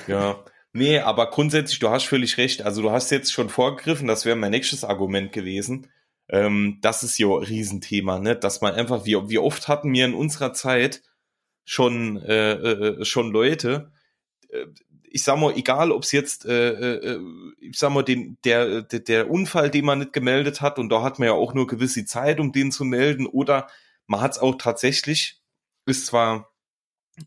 Ja. 0.07 0.45
Nee, 0.73 0.99
aber 0.99 1.31
grundsätzlich, 1.31 1.79
du 1.79 1.89
hast 1.89 2.05
völlig 2.05 2.37
recht. 2.37 2.63
Also 2.63 2.83
du 2.83 2.91
hast 2.91 3.11
jetzt 3.11 3.33
schon 3.33 3.49
vorgegriffen, 3.49 4.07
das 4.07 4.27
wäre 4.27 4.37
mein 4.37 4.51
nächstes 4.51 4.85
Argument 4.85 5.33
gewesen. 5.33 5.89
Ähm, 6.29 6.79
das 6.83 7.03
ist 7.03 7.19
ja 7.19 7.29
ein 7.29 7.43
Riesenthema, 7.43 8.19
ne? 8.19 8.37
Dass 8.37 8.61
man 8.61 8.75
einfach, 8.75 9.07
wie, 9.07 9.17
wie 9.29 9.39
oft 9.39 9.69
hatten 9.69 9.93
wir 9.93 10.05
in 10.05 10.15
unserer 10.15 10.53
Zeit 10.53 11.03
schon, 11.65 12.21
äh, 12.23 12.53
äh, 12.53 13.05
schon 13.05 13.33
Leute, 13.33 13.91
äh, 14.51 14.67
ich 15.17 15.25
sag 15.25 15.39
mal, 15.39 15.57
egal 15.57 15.93
ob 15.93 16.03
es 16.03 16.13
jetzt, 16.13 16.45
äh, 16.45 16.73
äh, 16.73 17.21
ich 17.59 17.79
sag 17.79 17.91
mal, 17.91 18.03
den, 18.03 18.37
der, 18.45 18.83
der, 18.83 19.01
der 19.01 19.31
Unfall, 19.31 19.71
den 19.71 19.87
man 19.87 20.01
nicht 20.01 20.13
gemeldet 20.13 20.61
hat, 20.61 20.79
und 20.79 20.91
da 20.91 21.03
hat 21.03 21.19
man 21.19 21.29
ja 21.29 21.33
auch 21.33 21.55
nur 21.55 21.67
gewisse 21.67 22.05
Zeit, 22.05 22.39
um 22.39 22.53
den 22.53 22.71
zu 22.71 22.85
melden, 22.85 23.27
oder 23.27 23.67
man 24.07 24.21
hat 24.21 24.33
es 24.33 24.39
auch 24.39 24.57
tatsächlich, 24.57 25.41
ist 25.87 26.05
zwar 26.05 26.53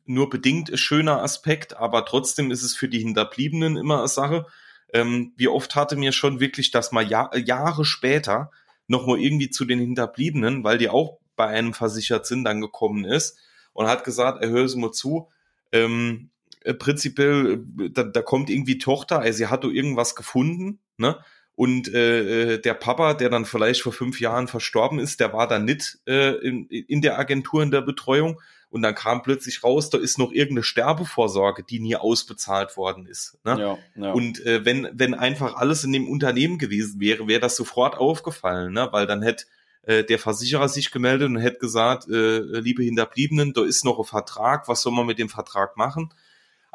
nur 0.06 0.30
bedingt 0.30 0.70
ein 0.70 0.78
schöner 0.78 1.24
Aspekt, 1.24 1.78
aber 1.78 2.06
trotzdem 2.06 2.52
ist 2.52 2.62
es 2.62 2.76
für 2.76 2.90
die 2.90 3.00
Hinterbliebenen 3.00 3.76
immer 3.76 3.98
eine 3.98 4.08
Sache. 4.08 4.46
Ähm, 4.94 5.34
wie 5.36 5.48
oft 5.48 5.76
hatte 5.76 5.96
mir 5.96 6.12
schon 6.12 6.40
wirklich, 6.40 6.70
dass 6.70 6.92
man 6.92 7.10
Jahr, 7.10 7.36
Jahre 7.36 7.86
später 7.86 8.52
nochmal 8.86 9.20
irgendwie 9.20 9.50
zu 9.50 9.66
den 9.66 9.80
Hinterbliebenen, 9.80 10.64
weil 10.64 10.78
die 10.78 10.90
auch 10.90 11.18
bei 11.36 11.48
einem 11.48 11.74
versichert 11.74 12.28
sind, 12.28 12.44
dann 12.44 12.62
gekommen 12.62 13.04
ist 13.04 13.40
und 13.74 13.88
hat 13.88 14.04
gesagt, 14.04 14.44
er 14.44 14.50
höre 14.50 14.66
es 14.66 14.76
mal 14.76 14.92
zu, 14.92 15.30
ähm, 15.72 16.30
äh, 16.62 16.74
prinzipiell, 16.74 17.64
äh, 17.80 17.90
da, 17.90 18.04
da 18.04 18.22
kommt 18.22 18.50
irgendwie 18.50 18.78
Tochter, 18.78 19.20
also 19.20 19.38
sie 19.38 19.48
hat 19.48 19.64
doch 19.64 19.72
irgendwas 19.72 20.16
gefunden, 20.16 20.80
ne? 20.98 21.18
Und 21.60 21.94
äh, 21.94 22.54
äh, 22.54 22.62
der 22.62 22.74
Papa, 22.74 23.14
der 23.16 23.30
dann 23.30 23.44
vielleicht 23.44 23.82
vor 23.82 23.92
fünf 23.92 24.22
Jahren 24.22 24.48
verstorben 24.48 24.98
ist, 24.98 25.20
der 25.20 25.34
war 25.34 25.46
dann 25.46 25.66
nicht 25.66 26.00
äh, 26.08 26.36
in, 26.36 26.68
in 26.68 27.02
der 27.02 27.20
Agentur 27.20 27.62
in 27.62 27.70
der 27.70 27.82
Betreuung. 27.82 28.40
Und 28.70 28.82
dann 28.82 28.96
kam 28.96 29.24
plötzlich 29.24 29.62
raus, 29.62 29.90
da 29.90 29.98
ist 29.98 30.18
noch 30.18 30.32
irgendeine 30.32 30.64
Sterbevorsorge, 30.64 31.64
die 31.64 31.82
nie 31.82 31.98
ausbezahlt 31.98 32.78
worden 32.78 33.06
ist. 33.08 33.38
Ne? 33.44 33.60
Ja, 33.60 33.78
ja. 34.02 34.14
Und 34.14 34.46
äh, 34.46 34.64
wenn, 34.64 34.88
wenn 34.94 35.14
einfach 35.14 35.56
alles 35.56 35.84
in 35.84 35.92
dem 35.92 36.08
Unternehmen 36.08 36.60
gewesen 36.60 37.02
wäre, 37.02 37.28
wäre 37.28 37.42
das 37.42 37.58
sofort 37.58 37.98
aufgefallen, 37.98 38.72
ne? 38.72 38.88
weil 38.92 39.06
dann 39.06 39.22
hätte 39.22 39.44
äh, 39.82 40.06
der 40.06 40.20
Versicherer 40.20 40.70
sich 40.70 40.92
gemeldet 40.92 41.28
und 41.28 41.40
hätte 41.40 41.60
gesagt, 41.60 42.08
äh, 42.08 42.40
liebe 42.60 42.84
Hinterbliebenen, 42.84 43.52
da 43.52 43.66
ist 43.66 43.84
noch 43.84 44.00
ein 44.00 44.06
Vertrag, 44.06 44.70
was 44.70 44.82
soll 44.82 44.94
man 44.94 45.08
mit 45.08 45.20
dem 45.20 45.28
Vertrag 45.28 45.76
machen? 45.76 46.14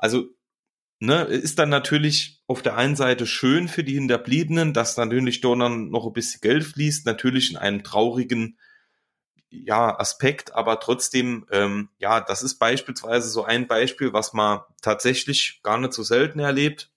Also 0.04 0.28
ne, 1.00 1.22
ist 1.22 1.58
dann 1.58 1.70
natürlich 1.70 2.42
auf 2.46 2.60
der 2.60 2.76
einen 2.76 2.94
Seite 2.94 3.26
schön 3.26 3.68
für 3.68 3.82
die 3.82 3.94
Hinterbliebenen, 3.94 4.74
dass 4.74 4.98
natürlich 4.98 5.40
dort 5.40 5.62
dann 5.62 5.88
noch 5.88 6.06
ein 6.06 6.12
bisschen 6.12 6.42
Geld 6.42 6.62
fließt, 6.62 7.06
natürlich 7.06 7.50
in 7.50 7.56
einem 7.56 7.82
traurigen 7.82 8.58
ja, 9.48 9.98
Aspekt, 9.98 10.54
aber 10.54 10.78
trotzdem, 10.78 11.46
ähm, 11.50 11.88
ja, 11.96 12.20
das 12.20 12.42
ist 12.42 12.56
beispielsweise 12.58 13.30
so 13.30 13.44
ein 13.44 13.66
Beispiel, 13.66 14.12
was 14.12 14.34
man 14.34 14.60
tatsächlich 14.82 15.60
gar 15.62 15.78
nicht 15.78 15.94
so 15.94 16.02
selten 16.02 16.38
erlebt. 16.38 16.90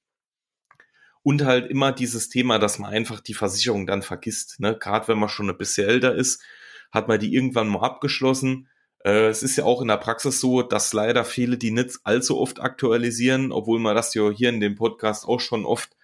Und 1.24 1.46
halt 1.46 1.72
immer 1.72 1.94
dieses 1.94 2.28
Thema, 2.28 2.60
dass 2.60 2.78
man 2.78 2.92
einfach 2.92 3.22
die 3.22 3.36
Versicherung 3.36 3.88
dann 3.88 4.02
vergisst. 4.02 4.60
Ne? 4.60 4.78
Gerade 4.78 5.08
wenn 5.08 5.18
man 5.18 5.30
schon 5.30 5.50
ein 5.50 5.58
bisschen 5.58 5.88
älter 5.88 6.14
ist, 6.14 6.44
hat 6.92 7.08
man 7.08 7.22
die 7.22 7.34
irgendwann 7.34 7.70
mal 7.70 7.86
abgeschlossen 7.86 8.68
es 9.04 9.44
ist 9.44 9.56
ja 9.58 9.64
auch 9.64 9.82
in 9.82 9.88
der 9.88 9.98
Praxis 9.98 10.40
so, 10.40 10.62
dass 10.64 10.94
leider 10.94 11.24
viele 11.24 11.58
die 11.58 11.72
nicht 11.72 12.00
allzu 12.04 12.38
oft 12.40 12.60
aktualisieren, 12.60 13.52
obwohl 13.52 13.80
wir 13.80 13.94
das 13.94 14.14
ja 14.14 14.30
hier 14.32 14.50
in 14.50 14.60
dem 14.60 14.76
Podcast 14.76 15.26
auch 15.28 15.40
schon 15.40 15.66
oft 15.66 15.96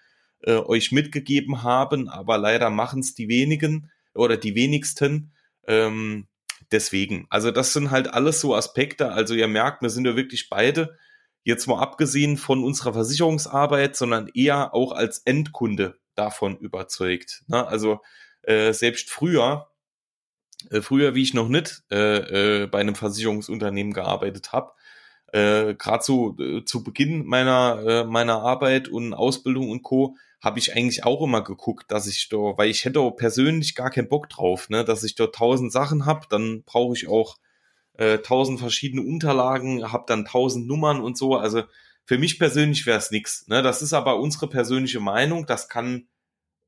äh, 0.42 0.56
euch 0.56 0.92
mitgegeben 0.92 1.62
haben, 1.62 2.08
aber 2.08 2.38
leider 2.38 2.70
machen 2.70 3.00
es 3.00 3.14
die 3.14 3.28
wenigen 3.28 3.90
oder 4.14 4.36
die 4.36 4.54
wenigsten. 4.54 5.32
Ähm, 5.66 6.28
deswegen, 6.70 7.26
also 7.30 7.50
das 7.50 7.72
sind 7.72 7.90
halt 7.90 8.12
alles 8.12 8.40
so 8.40 8.54
Aspekte. 8.54 9.12
Also 9.12 9.34
ihr 9.34 9.48
merkt, 9.48 9.82
wir 9.82 9.90
sind 9.90 10.06
ja 10.06 10.16
wirklich 10.16 10.48
beide 10.48 10.96
jetzt 11.42 11.66
mal 11.66 11.80
abgesehen 11.80 12.36
von 12.36 12.64
unserer 12.64 12.94
Versicherungsarbeit, 12.94 13.96
sondern 13.96 14.28
eher 14.28 14.74
auch 14.74 14.92
als 14.92 15.18
Endkunde 15.18 15.98
davon 16.14 16.56
überzeugt. 16.56 17.42
Ne? 17.48 17.66
Also 17.66 18.00
äh, 18.42 18.72
selbst 18.72 19.10
früher 19.10 19.68
äh, 20.70 20.80
früher, 20.80 21.14
wie 21.14 21.22
ich 21.22 21.34
noch 21.34 21.48
nicht 21.48 21.82
äh, 21.90 22.62
äh, 22.62 22.66
bei 22.66 22.80
einem 22.80 22.94
Versicherungsunternehmen 22.94 23.92
gearbeitet 23.92 24.52
habe, 24.52 24.72
äh, 25.32 25.74
gerade 25.74 26.02
so 26.04 26.36
äh, 26.38 26.64
zu 26.64 26.82
Beginn 26.84 27.24
meiner 27.26 27.82
äh, 27.86 28.04
meiner 28.04 28.42
Arbeit 28.42 28.88
und 28.88 29.14
Ausbildung 29.14 29.70
und 29.70 29.82
Co 29.82 30.16
habe 30.40 30.58
ich 30.58 30.76
eigentlich 30.76 31.04
auch 31.04 31.22
immer 31.22 31.42
geguckt, 31.42 31.90
dass 31.90 32.06
ich 32.06 32.28
da, 32.28 32.36
weil 32.36 32.68
ich 32.68 32.84
hätte 32.84 33.10
persönlich 33.12 33.74
gar 33.74 33.90
keinen 33.90 34.08
Bock 34.08 34.28
drauf, 34.28 34.68
ne, 34.68 34.84
dass 34.84 35.02
ich 35.02 35.14
dort 35.14 35.34
tausend 35.34 35.72
Sachen 35.72 36.04
habe, 36.04 36.26
dann 36.28 36.62
brauche 36.64 36.94
ich 36.94 37.08
auch 37.08 37.38
äh, 37.94 38.18
tausend 38.18 38.60
verschiedene 38.60 39.02
Unterlagen, 39.02 39.90
habe 39.90 40.04
dann 40.06 40.24
tausend 40.24 40.66
Nummern 40.66 41.00
und 41.00 41.16
so. 41.16 41.36
Also 41.36 41.62
für 42.04 42.18
mich 42.18 42.38
persönlich 42.38 42.86
wäre 42.86 42.98
es 42.98 43.10
nix. 43.10 43.46
Ne? 43.48 43.62
Das 43.62 43.82
ist 43.82 43.92
aber 43.92 44.18
unsere 44.20 44.48
persönliche 44.48 45.00
Meinung. 45.00 45.46
Das 45.46 45.68
kann 45.68 46.08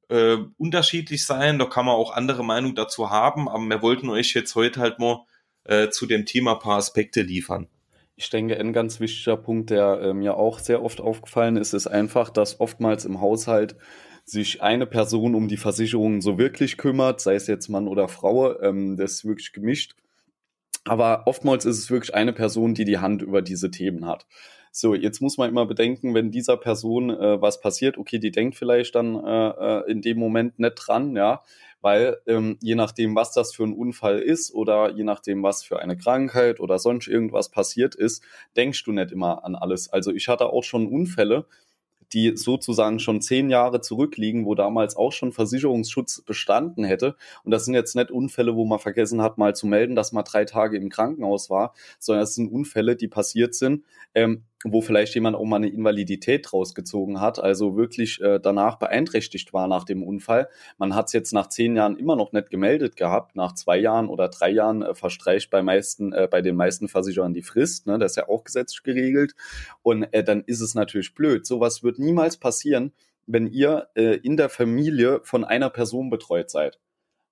äh, 0.09 0.37
unterschiedlich 0.57 1.27
sein. 1.27 1.59
Da 1.59 1.67
kann 1.67 1.87
man 1.87 1.95
auch 1.95 2.13
andere 2.13 2.45
Meinung 2.45 2.75
dazu 2.75 3.11
haben. 3.11 3.49
Aber 3.49 3.65
wir 3.65 3.83
wollten 3.83 4.09
euch 4.09 4.35
jetzt 4.35 4.55
heute 4.55 4.81
halt 4.81 4.99
mal 4.99 5.25
äh, 5.65 5.89
zu 5.91 6.07
dem 6.07 6.27
Thema 6.27 6.55
paar 6.57 6.79
Aspekte 6.79 7.23
liefern. 7.23 7.69
Ich 8.15 8.31
denke, 8.31 8.59
ein 8.59 8.73
ganz 8.73 8.99
wichtiger 8.99 9.37
Punkt, 9.37 9.71
der 9.71 10.01
äh, 10.01 10.15
mir 10.15 10.37
auch 10.37 10.59
sehr 10.59 10.83
oft 10.83 11.01
aufgefallen 11.01 11.57
ist, 11.57 11.75
ist 11.75 11.87
einfach, 11.87 12.31
dass 12.31 12.61
oftmals 12.61 13.05
im 13.05 13.21
Haushalt 13.21 13.77
sich 14.25 14.63
eine 14.63 14.87
Person 14.87 15.35
um 15.35 15.49
die 15.49 15.57
Versicherungen 15.57 16.21
so 16.21 16.39
wirklich 16.39 16.79
kümmert, 16.79 17.21
sei 17.21 17.35
es 17.35 17.47
jetzt 17.47 17.69
Mann 17.69 17.87
oder 17.87 18.09
Frau, 18.09 18.59
ähm, 18.61 18.97
das 18.97 19.13
ist 19.13 19.25
wirklich 19.25 19.53
gemischt. 19.53 19.95
Aber 20.85 21.27
oftmals 21.27 21.65
ist 21.65 21.79
es 21.79 21.91
wirklich 21.91 22.15
eine 22.15 22.33
Person, 22.33 22.75
die 22.75 22.85
die 22.85 22.99
Hand 22.99 23.23
über 23.23 23.43
diese 23.43 23.71
Themen 23.71 24.07
hat. 24.07 24.27
So, 24.79 24.95
jetzt 24.95 25.23
muss 25.23 25.39
man 25.39 25.49
immer 25.49 25.65
bedenken, 25.65 26.13
wenn 26.13 26.31
dieser 26.31 26.59
Person 26.59 27.09
äh, 27.09 27.41
was 27.41 27.63
passiert, 27.63 27.97
okay, 27.97 28.19
die 28.19 28.31
denkt 28.31 28.57
vielleicht 28.57 28.95
dann 28.95 29.15
äh, 29.25 29.49
äh 29.49 29.91
in 29.91 30.03
dem 30.03 30.19
Moment 30.19 30.59
nicht 30.59 30.75
dran, 30.75 31.17
ja, 31.17 31.43
weil 31.81 32.19
ähm, 32.27 32.59
je 32.61 32.75
nachdem, 32.75 33.15
was 33.15 33.33
das 33.33 33.55
für 33.55 33.65
ein 33.65 33.73
Unfall 33.73 34.19
ist 34.19 34.53
oder 34.53 34.91
je 34.91 35.03
nachdem, 35.03 35.43
was 35.43 35.65
für 35.65 35.81
eine 35.81 35.97
Krankheit 35.97 36.61
oder 36.61 36.79
sonst 36.79 37.09
irgendwas 37.09 37.51
passiert 37.51 37.95
ist, 37.95 38.23
denkst 38.55 38.85
du 38.85 38.93
nicht 38.93 39.13
immer 39.13 39.47
an 39.47 39.55
alles. 39.55 39.91
Also 39.91 40.13
ich 40.13 40.29
hatte 40.29 40.51
auch 40.51 40.63
schon 40.63 40.89
Unfälle, 40.89 41.47
die 42.13 42.37
sozusagen 42.37 42.99
schon 42.99 43.21
zehn 43.21 43.51
Jahre 43.51 43.81
zurückliegen, 43.81 44.45
wo 44.47 44.55
damals 44.55 44.97
auch 44.97 45.13
schon 45.13 45.33
Versicherungsschutz 45.33 46.23
bestanden 46.23 46.85
hätte. 46.85 47.17
Und 47.45 47.51
das 47.51 47.65
sind 47.65 47.75
jetzt 47.75 47.97
nicht 47.97 48.11
Unfälle, 48.11 48.55
wo 48.55 48.65
man 48.65 48.79
vergessen 48.79 49.23
hat, 49.23 49.39
mal 49.39 49.55
zu 49.55 49.67
melden, 49.67 49.97
dass 49.97 50.13
man 50.13 50.25
drei 50.25 50.45
Tage 50.45 50.77
im 50.77 50.89
Krankenhaus 50.89 51.51
war, 51.51 51.75
sondern 51.99 52.25
es 52.25 52.35
sind 52.35 52.53
Unfälle, 52.53 52.97
die 52.97 53.09
passiert 53.09 53.55
sind, 53.55 53.85
ähm, 54.15 54.45
wo 54.73 54.81
vielleicht 54.81 55.15
jemand 55.15 55.37
auch 55.37 55.45
mal 55.45 55.57
eine 55.57 55.69
Invalidität 55.69 56.53
rausgezogen 56.53 57.21
hat, 57.21 57.39
also 57.39 57.77
wirklich 57.77 58.21
äh, 58.21 58.41
danach 58.41 58.77
beeinträchtigt 58.79 59.53
war 59.53 59.69
nach 59.69 59.85
dem 59.85 60.03
Unfall. 60.03 60.49
Man 60.79 60.95
hat 60.95 61.07
es 61.07 61.13
jetzt 61.13 61.33
nach 61.33 61.49
zehn 61.49 61.77
Jahren 61.77 61.97
immer 61.97 62.17
noch 62.17 62.33
nicht 62.33 62.51
gemeldet 62.51 62.97
gehabt. 62.97 63.37
Nach 63.37 63.55
zwei 63.55 63.79
Jahren 63.79 64.09
oder 64.09 64.29
drei 64.29 64.51
Jahren 64.51 64.83
äh, 64.83 64.95
verstreicht 64.95 65.51
bei 65.51 65.63
meisten, 65.63 66.13
äh, 66.13 66.29
bei 66.31 66.43
den 66.43 66.57
meisten 66.57 66.89
Versicherern 66.89 67.35
die 67.35 67.43
Frist. 67.43 67.87
Ne? 67.87 67.99
Das 67.99 68.13
ist 68.13 68.17
ja 68.17 68.29
auch 68.29 68.45
gesetzlich 68.45 68.83
geregelt. 68.83 69.35
Und 69.83 70.05
äh, 70.13 70.25
dann 70.25 70.43
ist 70.45 70.61
es 70.61 70.75
natürlich 70.75 71.15
blöd. 71.15 71.47
Sowas 71.47 71.83
wird 71.83 71.99
niemals 71.99 72.37
passieren, 72.37 72.93
wenn 73.27 73.47
ihr 73.47 73.89
äh, 73.95 74.17
in 74.17 74.37
der 74.37 74.49
Familie 74.49 75.21
von 75.23 75.45
einer 75.45 75.71
Person 75.71 76.11
betreut 76.11 76.51
seid 76.51 76.79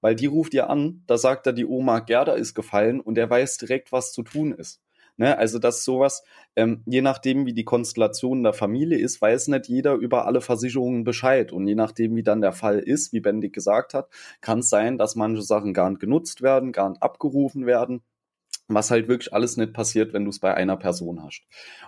weil 0.04 0.14
die 0.14 0.26
ruft 0.26 0.52
ihr 0.52 0.68
an, 0.68 1.02
da 1.06 1.16
sagt 1.16 1.46
er, 1.46 1.54
die 1.54 1.64
Oma 1.64 2.00
Gerda 2.00 2.34
ist 2.34 2.52
gefallen 2.52 3.00
und 3.00 3.16
er 3.16 3.30
weiß 3.30 3.56
direkt, 3.56 3.90
was 3.90 4.12
zu 4.12 4.22
tun 4.22 4.52
ist. 4.52 4.82
Ne? 5.16 5.38
Also 5.38 5.58
dass 5.58 5.84
sowas, 5.84 6.24
ähm, 6.56 6.82
je 6.86 7.02
nachdem, 7.02 7.46
wie 7.46 7.54
die 7.54 7.64
Konstellation 7.64 8.42
der 8.42 8.52
Familie 8.52 8.98
ist, 8.98 9.20
weiß 9.20 9.48
nicht 9.48 9.68
jeder 9.68 9.94
über 9.94 10.26
alle 10.26 10.40
Versicherungen 10.40 11.04
Bescheid. 11.04 11.52
Und 11.52 11.66
je 11.66 11.74
nachdem, 11.74 12.16
wie 12.16 12.22
dann 12.22 12.40
der 12.40 12.52
Fall 12.52 12.78
ist, 12.78 13.12
wie 13.12 13.20
Bendig 13.20 13.52
gesagt 13.52 13.94
hat, 13.94 14.08
kann 14.40 14.60
es 14.60 14.68
sein, 14.68 14.98
dass 14.98 15.16
manche 15.16 15.42
Sachen 15.42 15.74
gar 15.74 15.90
nicht 15.90 16.00
genutzt 16.00 16.42
werden, 16.42 16.72
gar 16.72 16.90
nicht 16.90 17.02
abgerufen 17.02 17.66
werden 17.66 18.02
was 18.68 18.90
halt 18.90 19.08
wirklich 19.08 19.32
alles 19.32 19.56
nicht 19.56 19.72
passiert, 19.72 20.12
wenn 20.12 20.24
du 20.24 20.30
es 20.30 20.38
bei 20.38 20.54
einer 20.54 20.76
Person 20.76 21.22
hast. 21.22 21.42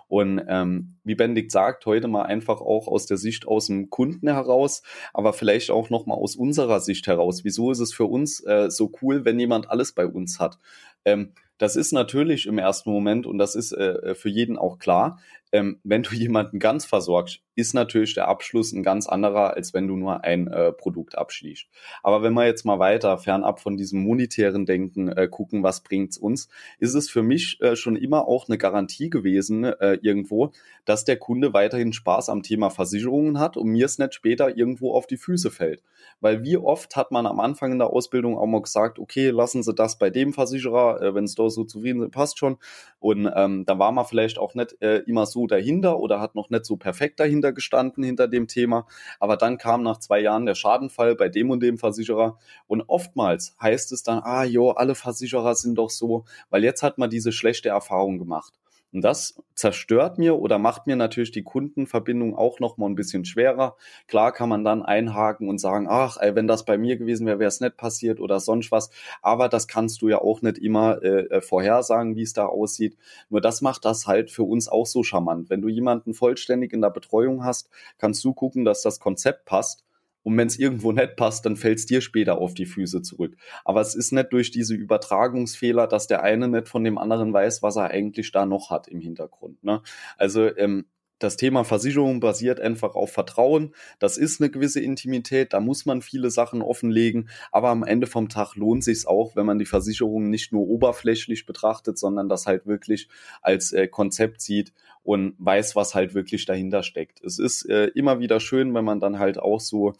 Und 0.08 0.42
ähm, 0.46 0.96
wie 1.04 1.14
Benedikt 1.14 1.50
sagt, 1.50 1.86
heute 1.86 2.08
mal 2.08 2.24
einfach 2.24 2.60
auch 2.60 2.86
aus 2.86 3.06
der 3.06 3.16
Sicht 3.16 3.48
aus 3.48 3.66
dem 3.66 3.88
Kunden 3.88 4.28
heraus, 4.28 4.82
aber 5.14 5.32
vielleicht 5.32 5.70
auch 5.70 5.88
nochmal 5.88 6.18
aus 6.18 6.36
unserer 6.36 6.80
Sicht 6.80 7.06
heraus. 7.06 7.44
Wieso 7.44 7.70
ist 7.70 7.80
es 7.80 7.94
für 7.94 8.04
uns 8.04 8.44
äh, 8.44 8.70
so 8.70 8.92
cool, 9.00 9.24
wenn 9.24 9.38
jemand 9.38 9.70
alles 9.70 9.92
bei 9.92 10.06
uns 10.06 10.38
hat? 10.38 10.58
Ähm, 11.04 11.32
das 11.58 11.76
ist 11.76 11.92
natürlich 11.92 12.46
im 12.46 12.58
ersten 12.58 12.90
Moment 12.90 13.26
und 13.26 13.38
das 13.38 13.54
ist 13.54 13.72
äh, 13.72 14.14
für 14.14 14.28
jeden 14.28 14.58
auch 14.58 14.78
klar, 14.78 15.18
ähm, 15.52 15.78
wenn 15.84 16.02
du 16.02 16.14
jemanden 16.14 16.58
ganz 16.58 16.84
versorgst, 16.84 17.40
ist 17.54 17.72
natürlich 17.72 18.14
der 18.14 18.28
Abschluss 18.28 18.72
ein 18.72 18.82
ganz 18.82 19.06
anderer, 19.06 19.54
als 19.54 19.72
wenn 19.72 19.88
du 19.88 19.96
nur 19.96 20.24
ein 20.24 20.48
äh, 20.48 20.72
Produkt 20.72 21.16
abschließt. 21.16 21.66
Aber 22.02 22.22
wenn 22.22 22.34
wir 22.34 22.44
jetzt 22.44 22.64
mal 22.64 22.78
weiter 22.78 23.16
fernab 23.16 23.60
von 23.60 23.76
diesem 23.76 24.02
monetären 24.02 24.66
Denken 24.66 25.08
äh, 25.08 25.28
gucken, 25.28 25.62
was 25.62 25.82
bringt's 25.82 26.18
uns, 26.18 26.48
ist 26.78 26.94
es 26.94 27.08
für 27.08 27.22
mich 27.22 27.58
äh, 27.62 27.76
schon 27.76 27.96
immer 27.96 28.28
auch 28.28 28.48
eine 28.48 28.58
Garantie 28.58 29.08
gewesen 29.08 29.64
äh, 29.64 29.98
irgendwo, 30.02 30.52
dass 30.84 31.04
der 31.04 31.16
Kunde 31.16 31.54
weiterhin 31.54 31.94
Spaß 31.94 32.28
am 32.28 32.42
Thema 32.42 32.68
Versicherungen 32.68 33.38
hat 33.38 33.56
und 33.56 33.68
mir 33.68 33.86
es 33.86 33.98
nicht 33.98 34.14
später 34.14 34.56
irgendwo 34.56 34.92
auf 34.92 35.06
die 35.06 35.16
Füße 35.16 35.50
fällt. 35.50 35.82
Weil 36.20 36.42
wie 36.44 36.58
oft 36.58 36.96
hat 36.96 37.10
man 37.10 37.26
am 37.26 37.40
Anfang 37.40 37.72
in 37.72 37.78
der 37.78 37.90
Ausbildung 37.90 38.36
auch 38.36 38.46
mal 38.46 38.62
gesagt, 38.62 38.98
okay, 38.98 39.30
lassen 39.30 39.62
Sie 39.62 39.74
das 39.74 39.98
bei 39.98 40.10
dem 40.10 40.34
Versicherer, 40.34 41.00
äh, 41.00 41.14
wenn 41.14 41.24
es 41.24 41.34
da 41.46 41.50
so 41.50 41.64
zufrieden 41.64 42.00
sind, 42.00 42.10
passt 42.10 42.38
schon. 42.38 42.58
Und 42.98 43.30
ähm, 43.34 43.64
da 43.64 43.78
war 43.78 43.92
man 43.92 44.04
vielleicht 44.04 44.38
auch 44.38 44.54
nicht 44.54 44.80
äh, 44.82 44.98
immer 45.06 45.26
so 45.26 45.46
dahinter 45.46 45.98
oder 45.98 46.20
hat 46.20 46.34
noch 46.34 46.50
nicht 46.50 46.64
so 46.64 46.76
perfekt 46.76 47.20
dahinter 47.20 47.52
gestanden 47.52 48.04
hinter 48.04 48.28
dem 48.28 48.48
Thema. 48.48 48.86
Aber 49.20 49.36
dann 49.36 49.58
kam 49.58 49.82
nach 49.82 49.98
zwei 49.98 50.20
Jahren 50.20 50.46
der 50.46 50.54
Schadenfall 50.54 51.14
bei 51.14 51.28
dem 51.28 51.50
und 51.50 51.62
dem 51.62 51.78
Versicherer. 51.78 52.38
Und 52.66 52.82
oftmals 52.86 53.56
heißt 53.60 53.92
es 53.92 54.02
dann, 54.02 54.20
ah 54.22 54.44
jo, 54.44 54.70
alle 54.70 54.94
Versicherer 54.94 55.54
sind 55.54 55.76
doch 55.76 55.90
so, 55.90 56.24
weil 56.50 56.64
jetzt 56.64 56.82
hat 56.82 56.98
man 56.98 57.10
diese 57.10 57.32
schlechte 57.32 57.68
Erfahrung 57.68 58.18
gemacht. 58.18 58.52
Und 58.96 59.02
das 59.02 59.38
zerstört 59.54 60.16
mir 60.16 60.38
oder 60.38 60.56
macht 60.58 60.86
mir 60.86 60.96
natürlich 60.96 61.30
die 61.30 61.42
Kundenverbindung 61.42 62.34
auch 62.34 62.60
noch 62.60 62.78
mal 62.78 62.86
ein 62.86 62.94
bisschen 62.94 63.26
schwerer. 63.26 63.76
Klar 64.08 64.32
kann 64.32 64.48
man 64.48 64.64
dann 64.64 64.82
einhaken 64.82 65.50
und 65.50 65.58
sagen, 65.58 65.86
ach, 65.86 66.16
ey, 66.18 66.34
wenn 66.34 66.48
das 66.48 66.64
bei 66.64 66.78
mir 66.78 66.96
gewesen 66.96 67.26
wäre, 67.26 67.38
wäre 67.38 67.48
es 67.48 67.60
nicht 67.60 67.76
passiert 67.76 68.20
oder 68.20 68.40
sonst 68.40 68.72
was. 68.72 68.88
Aber 69.20 69.50
das 69.50 69.68
kannst 69.68 70.00
du 70.00 70.08
ja 70.08 70.22
auch 70.22 70.40
nicht 70.40 70.56
immer 70.56 71.02
äh, 71.02 71.26
äh, 71.26 71.40
vorhersagen, 71.42 72.16
wie 72.16 72.22
es 72.22 72.32
da 72.32 72.46
aussieht. 72.46 72.96
Nur 73.28 73.42
das 73.42 73.60
macht 73.60 73.84
das 73.84 74.06
halt 74.06 74.30
für 74.30 74.44
uns 74.44 74.66
auch 74.66 74.86
so 74.86 75.02
charmant. 75.02 75.50
Wenn 75.50 75.60
du 75.60 75.68
jemanden 75.68 76.14
vollständig 76.14 76.72
in 76.72 76.80
der 76.80 76.88
Betreuung 76.88 77.44
hast, 77.44 77.68
kannst 77.98 78.24
du 78.24 78.32
gucken, 78.32 78.64
dass 78.64 78.80
das 78.80 78.98
Konzept 78.98 79.44
passt 79.44 79.85
und 80.26 80.36
wenn 80.36 80.48
es 80.48 80.58
irgendwo 80.58 80.90
nicht 80.90 81.14
passt, 81.14 81.46
dann 81.46 81.54
fällt 81.54 81.78
es 81.78 81.86
dir 81.86 82.00
später 82.00 82.38
auf 82.38 82.52
die 82.52 82.66
Füße 82.66 83.00
zurück. 83.00 83.36
Aber 83.64 83.80
es 83.80 83.94
ist 83.94 84.10
nicht 84.10 84.32
durch 84.32 84.50
diese 84.50 84.74
Übertragungsfehler, 84.74 85.86
dass 85.86 86.08
der 86.08 86.24
eine 86.24 86.48
nicht 86.48 86.66
von 86.66 86.82
dem 86.82 86.98
anderen 86.98 87.32
weiß, 87.32 87.62
was 87.62 87.76
er 87.76 87.92
eigentlich 87.92 88.32
da 88.32 88.44
noch 88.44 88.70
hat 88.70 88.88
im 88.88 89.00
Hintergrund. 89.00 89.62
Ne? 89.62 89.82
Also 90.18 90.52
ähm, 90.56 90.86
das 91.20 91.36
Thema 91.36 91.62
Versicherung 91.62 92.18
basiert 92.18 92.60
einfach 92.60 92.96
auf 92.96 93.12
Vertrauen. 93.12 93.72
Das 94.00 94.18
ist 94.18 94.40
eine 94.40 94.50
gewisse 94.50 94.80
Intimität. 94.80 95.52
Da 95.52 95.60
muss 95.60 95.86
man 95.86 96.02
viele 96.02 96.30
Sachen 96.30 96.60
offenlegen. 96.60 97.28
Aber 97.52 97.68
am 97.68 97.84
Ende 97.84 98.08
vom 98.08 98.28
Tag 98.28 98.56
lohnt 98.56 98.82
sich 98.82 99.06
auch, 99.06 99.36
wenn 99.36 99.46
man 99.46 99.60
die 99.60 99.64
Versicherung 99.64 100.28
nicht 100.28 100.52
nur 100.52 100.66
oberflächlich 100.66 101.46
betrachtet, 101.46 101.98
sondern 101.98 102.28
das 102.28 102.46
halt 102.46 102.66
wirklich 102.66 103.08
als 103.42 103.72
äh, 103.72 103.86
Konzept 103.86 104.40
sieht 104.40 104.72
und 105.04 105.36
weiß, 105.38 105.76
was 105.76 105.94
halt 105.94 106.14
wirklich 106.14 106.46
dahinter 106.46 106.82
steckt. 106.82 107.22
Es 107.22 107.38
ist 107.38 107.66
äh, 107.70 107.86
immer 107.94 108.18
wieder 108.18 108.40
schön, 108.40 108.74
wenn 108.74 108.84
man 108.84 108.98
dann 108.98 109.20
halt 109.20 109.38
auch 109.38 109.60
so 109.60 109.94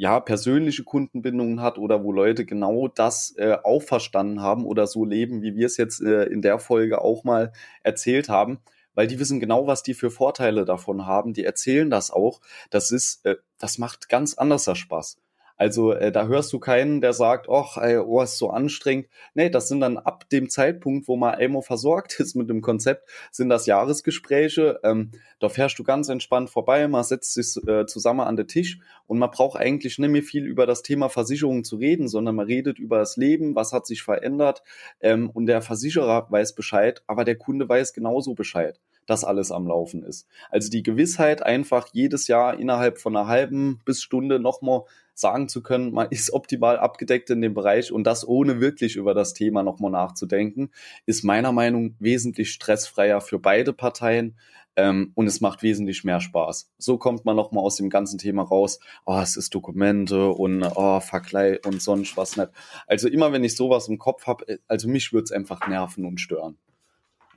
ja, 0.00 0.18
persönliche 0.18 0.82
Kundenbindungen 0.82 1.60
hat 1.60 1.76
oder 1.76 2.02
wo 2.02 2.10
Leute 2.10 2.46
genau 2.46 2.88
das 2.88 3.34
äh, 3.36 3.58
auch 3.62 3.82
verstanden 3.82 4.40
haben 4.40 4.64
oder 4.64 4.86
so 4.86 5.04
leben, 5.04 5.42
wie 5.42 5.56
wir 5.56 5.66
es 5.66 5.76
jetzt 5.76 6.00
äh, 6.00 6.24
in 6.24 6.40
der 6.40 6.58
Folge 6.58 7.02
auch 7.02 7.22
mal 7.22 7.52
erzählt 7.82 8.30
haben, 8.30 8.60
weil 8.94 9.08
die 9.08 9.18
wissen 9.18 9.40
genau, 9.40 9.66
was 9.66 9.82
die 9.82 9.92
für 9.92 10.10
Vorteile 10.10 10.64
davon 10.64 11.04
haben. 11.04 11.34
Die 11.34 11.44
erzählen 11.44 11.90
das 11.90 12.10
auch. 12.10 12.40
Das 12.70 12.92
ist, 12.92 13.26
äh, 13.26 13.36
das 13.58 13.76
macht 13.76 14.08
ganz 14.08 14.32
anderser 14.32 14.74
Spaß. 14.74 15.18
Also 15.60 15.92
äh, 15.92 16.10
da 16.10 16.26
hörst 16.26 16.54
du 16.54 16.58
keinen, 16.58 17.02
der 17.02 17.12
sagt, 17.12 17.46
ach, 17.50 17.76
ey, 17.76 17.98
oh, 17.98 18.22
ist 18.22 18.38
so 18.38 18.48
anstrengend. 18.48 19.08
Nee, 19.34 19.50
das 19.50 19.68
sind 19.68 19.80
dann 19.80 19.98
ab 19.98 20.26
dem 20.30 20.48
Zeitpunkt, 20.48 21.06
wo 21.06 21.16
man 21.16 21.34
einmal 21.34 21.60
versorgt 21.60 22.14
ist 22.18 22.34
mit 22.34 22.48
dem 22.48 22.62
Konzept, 22.62 23.06
sind 23.30 23.50
das 23.50 23.66
Jahresgespräche. 23.66 24.80
Ähm, 24.84 25.10
da 25.38 25.50
fährst 25.50 25.78
du 25.78 25.84
ganz 25.84 26.08
entspannt 26.08 26.48
vorbei, 26.48 26.88
man 26.88 27.04
setzt 27.04 27.34
sich 27.34 27.62
äh, 27.68 27.84
zusammen 27.84 28.20
an 28.20 28.36
den 28.36 28.48
Tisch 28.48 28.78
und 29.06 29.18
man 29.18 29.30
braucht 29.30 29.60
eigentlich 29.60 29.98
nicht 29.98 30.10
mehr 30.10 30.22
viel 30.22 30.46
über 30.46 30.64
das 30.64 30.80
Thema 30.80 31.10
Versicherung 31.10 31.62
zu 31.62 31.76
reden, 31.76 32.08
sondern 32.08 32.36
man 32.36 32.46
redet 32.46 32.78
über 32.78 32.96
das 32.96 33.18
Leben, 33.18 33.54
was 33.54 33.74
hat 33.74 33.86
sich 33.86 34.02
verändert 34.02 34.62
ähm, 35.02 35.28
und 35.28 35.44
der 35.44 35.60
Versicherer 35.60 36.26
weiß 36.30 36.54
Bescheid, 36.54 37.02
aber 37.06 37.24
der 37.26 37.36
Kunde 37.36 37.68
weiß 37.68 37.92
genauso 37.92 38.32
Bescheid 38.32 38.80
dass 39.10 39.24
alles 39.24 39.50
am 39.50 39.66
Laufen 39.66 40.04
ist. 40.04 40.26
Also 40.50 40.70
die 40.70 40.82
Gewissheit, 40.82 41.42
einfach 41.42 41.88
jedes 41.92 42.28
Jahr 42.28 42.58
innerhalb 42.58 42.98
von 42.98 43.16
einer 43.16 43.26
halben 43.26 43.80
bis 43.84 44.02
Stunde 44.02 44.38
nochmal 44.38 44.82
sagen 45.14 45.48
zu 45.48 45.62
können, 45.62 45.92
man 45.92 46.08
ist 46.10 46.32
optimal 46.32 46.78
abgedeckt 46.78 47.28
in 47.30 47.40
dem 47.40 47.52
Bereich 47.52 47.92
und 47.92 48.04
das 48.04 48.26
ohne 48.26 48.60
wirklich 48.60 48.96
über 48.96 49.12
das 49.12 49.34
Thema 49.34 49.62
nochmal 49.62 49.90
nachzudenken, 49.90 50.70
ist 51.06 51.24
meiner 51.24 51.52
Meinung 51.52 51.88
nach 51.88 52.00
wesentlich 52.00 52.52
stressfreier 52.52 53.20
für 53.20 53.38
beide 53.38 53.72
Parteien. 53.72 54.36
ähm, 54.76 55.10
und 55.16 55.26
es 55.26 55.40
macht 55.40 55.64
wesentlich 55.64 56.04
mehr 56.04 56.20
Spaß. 56.20 56.70
So 56.78 56.96
kommt 56.96 57.24
man 57.24 57.34
nochmal 57.34 57.64
aus 57.64 57.74
dem 57.76 57.90
ganzen 57.90 58.18
Thema 58.18 58.44
raus. 58.44 58.78
Oh, 59.04 59.18
es 59.20 59.36
ist 59.36 59.52
Dokumente 59.52 60.28
und 60.28 60.62
oh, 60.62 61.00
Vergleich 61.00 61.66
und 61.66 61.82
sonst 61.82 62.16
was 62.16 62.36
nicht. 62.36 62.50
Also 62.86 63.08
immer 63.08 63.32
wenn 63.32 63.42
ich 63.42 63.56
sowas 63.56 63.88
im 63.88 63.98
Kopf 63.98 64.28
habe, 64.28 64.46
äh, 64.46 64.58
also 64.68 64.88
mich 64.88 65.12
würde 65.12 65.24
es 65.24 65.32
einfach 65.32 65.66
nerven 65.66 66.04
und 66.06 66.20
stören. 66.20 66.56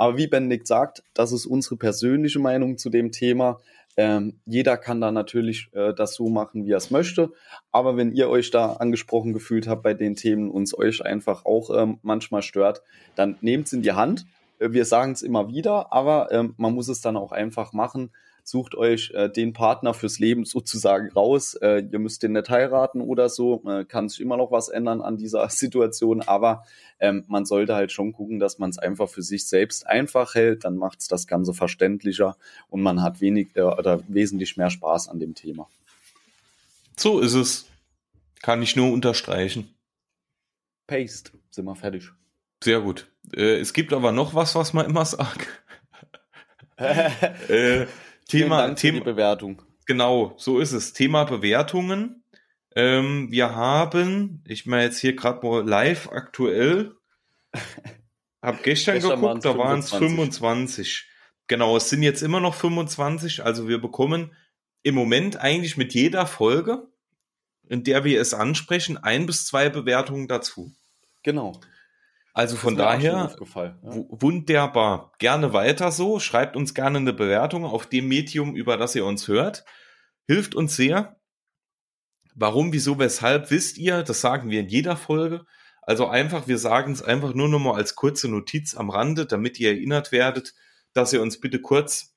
Aber 0.04 0.18
wie 0.18 0.28
Benedikt 0.28 0.68
sagt, 0.68 1.02
das 1.14 1.32
ist 1.32 1.46
unsere 1.46 1.78
persönliche 1.78 2.38
Meinung 2.38 2.78
zu 2.78 2.90
dem 2.90 3.14
Thema. 3.14 3.62
Ähm, 3.96 4.38
jeder 4.46 4.76
kann 4.76 5.00
da 5.00 5.14
natürlich 5.14 5.70
äh, 5.72 5.94
das 5.94 6.16
so 6.16 6.28
machen, 6.28 6.66
wie 6.66 6.74
er 6.74 6.78
es 6.80 6.92
möchte. 6.92 7.32
Aber 7.72 7.96
wenn 7.96 8.12
ihr 8.12 8.28
euch 8.28 8.52
da 8.52 8.74
angesprochen 8.74 9.32
gefühlt 9.32 9.66
habt 9.66 9.82
bei 9.82 9.94
den 9.94 10.18
Themen 10.18 10.52
und 10.52 10.64
es 10.64 10.78
euch 10.78 11.06
einfach 11.06 11.46
auch 11.46 11.70
ähm, 11.74 12.00
manchmal 12.02 12.42
stört, 12.42 12.82
dann 13.16 13.38
nehmt 13.40 13.68
es 13.68 13.72
in 13.72 13.82
die 13.82 13.94
Hand. 13.94 14.26
Äh, 14.60 14.74
wir 14.74 14.84
sagen 14.84 15.14
es 15.14 15.22
immer 15.22 15.48
wieder, 15.48 15.94
aber 15.94 16.34
ähm, 16.34 16.54
man 16.58 16.74
muss 16.74 16.90
es 16.90 17.00
dann 17.00 17.16
auch 17.16 17.32
einfach 17.32 17.72
machen 17.72 18.12
sucht 18.44 18.76
euch 18.76 19.12
äh, 19.14 19.30
den 19.30 19.54
Partner 19.54 19.94
fürs 19.94 20.20
Leben 20.20 20.46
sozusagen 20.46 21.12
raus. 21.12 21.56
Äh, 21.56 21.86
ihr 21.92 22.00
müsst 22.00 22.24
den 22.24 22.34
nicht 22.34 22.50
heiraten 22.50 23.02
oder 23.02 23.30
so, 23.30 23.64
äh, 23.68 23.86
kann 23.86 24.10
sich 24.10 24.20
immer 24.20 24.38
noch 24.38 24.52
was 24.52 24.70
ändern 24.70 25.02
an 25.02 25.18
dieser 25.18 25.48
Situation, 25.50 26.22
aber 26.22 26.66
ähm, 27.00 27.24
man 27.28 27.46
sollte 27.46 27.76
halt 27.76 27.92
schon 27.92 28.14
gucken, 28.14 28.40
dass 28.40 28.60
man 28.60 28.70
es 28.70 28.78
einfach 28.78 29.10
für 29.10 29.22
sich 29.22 29.48
selbst 29.48 29.88
einfach 29.88 30.36
hält, 30.36 30.66
dann 30.66 30.78
macht 30.78 31.00
es 31.00 31.08
das 31.08 31.28
Ganze 31.28 31.54
verständlicher 31.54 32.38
und 32.70 32.82
man 32.82 33.02
hat 33.02 33.22
wenig 33.22 33.50
äh, 33.56 33.62
oder 33.62 34.02
wesentlich 34.08 34.58
mehr 34.58 34.70
Spaß 34.70 35.08
an 35.08 35.20
dem 35.20 35.36
Thema. 35.36 35.68
So 36.98 37.20
ist 37.20 37.34
es. 37.34 37.66
Kann 38.42 38.62
ich 38.62 38.76
nur 38.76 38.92
unterstreichen. 38.92 39.74
Paste, 40.86 41.32
sind 41.50 41.66
wir 41.66 41.76
fertig. 41.76 42.12
Sehr 42.64 42.82
gut. 42.82 43.10
Äh, 43.34 43.60
es 43.60 43.74
gibt 43.74 43.94
aber 43.94 44.12
noch 44.12 44.36
was, 44.36 44.56
was 44.56 44.74
man 44.74 44.86
immer 44.86 45.06
sagt. 45.06 45.48
äh, 46.78 47.86
Thema, 48.28 48.74
Thema 48.76 49.02
Bewertung. 49.02 49.62
Genau, 49.86 50.34
so 50.38 50.60
ist 50.60 50.72
es. 50.72 50.94
Thema 50.94 51.26
Bewertungen. 51.26 52.24
Ähm, 52.76 53.32
wir 53.32 53.56
haben, 53.56 54.44
ich 54.48 54.66
meine 54.66 54.86
jetzt 54.86 55.00
hier 55.00 55.16
gerade 55.16 55.46
mal 55.46 55.68
live 55.68 56.10
aktuell, 56.12 56.96
habe 58.42 58.60
gestern, 58.64 58.96
gestern 58.96 59.22
geguckt, 59.22 59.46
da 59.46 59.58
waren 59.58 59.80
es 59.80 59.92
25. 59.92 61.08
Genau, 61.48 61.78
es 61.78 61.90
sind 61.90 62.04
jetzt 62.04 62.24
immer 62.24 62.40
noch 62.40 62.56
25. 62.56 63.44
Also 63.44 63.68
wir 63.68 63.80
bekommen 63.80 64.36
im 64.82 64.96
Moment 64.96 65.38
eigentlich 65.38 65.78
mit 65.78 65.94
jeder 65.94 66.26
Folge, 66.26 66.88
in 67.68 67.84
der 67.84 68.04
wir 68.04 68.20
es 68.20 68.34
ansprechen, 68.34 68.98
ein 68.98 69.26
bis 69.26 69.46
zwei 69.46 69.70
Bewertungen 69.70 70.28
dazu. 70.28 70.74
Genau. 71.24 71.60
Also 72.34 72.56
von 72.56 72.76
daher 72.76 73.32
ja. 73.32 73.36
wunderbar. 73.84 75.12
Gerne 75.20 75.54
weiter 75.54 75.92
so. 75.92 76.20
Schreibt 76.20 76.56
uns 76.56 76.74
gerne 76.74 76.98
eine 76.98 77.14
Bewertung 77.14 77.64
auf 77.64 77.86
dem 77.86 78.08
Medium, 78.08 78.56
über 78.56 78.76
das 78.76 78.96
ihr 78.96 79.06
uns 79.06 79.28
hört. 79.28 79.66
Hilft 80.26 80.56
uns 80.56 80.76
sehr. 80.76 81.20
Warum, 82.34 82.74
wieso, 82.74 82.98
weshalb, 82.98 83.52
wisst 83.52 83.78
ihr. 83.78 84.02
Das 84.02 84.22
sagen 84.22 84.50
wir 84.50 84.62
in 84.62 84.68
jeder 84.68 84.98
Folge. 84.98 85.46
Also 85.84 86.08
einfach, 86.08 86.48
wir 86.48 86.58
sagen 86.58 86.94
es 86.94 87.04
einfach 87.04 87.36
nur 87.36 87.50
noch 87.50 87.60
mal 87.60 87.76
als 87.76 87.96
kurze 87.96 88.28
Notiz 88.30 88.76
am 88.76 88.90
Rande, 88.90 89.28
damit 89.28 89.60
ihr 89.60 89.70
erinnert 89.70 90.12
werdet, 90.12 90.56
dass 90.94 91.14
ihr 91.14 91.22
uns 91.22 91.40
bitte 91.40 91.60
kurz 91.62 92.16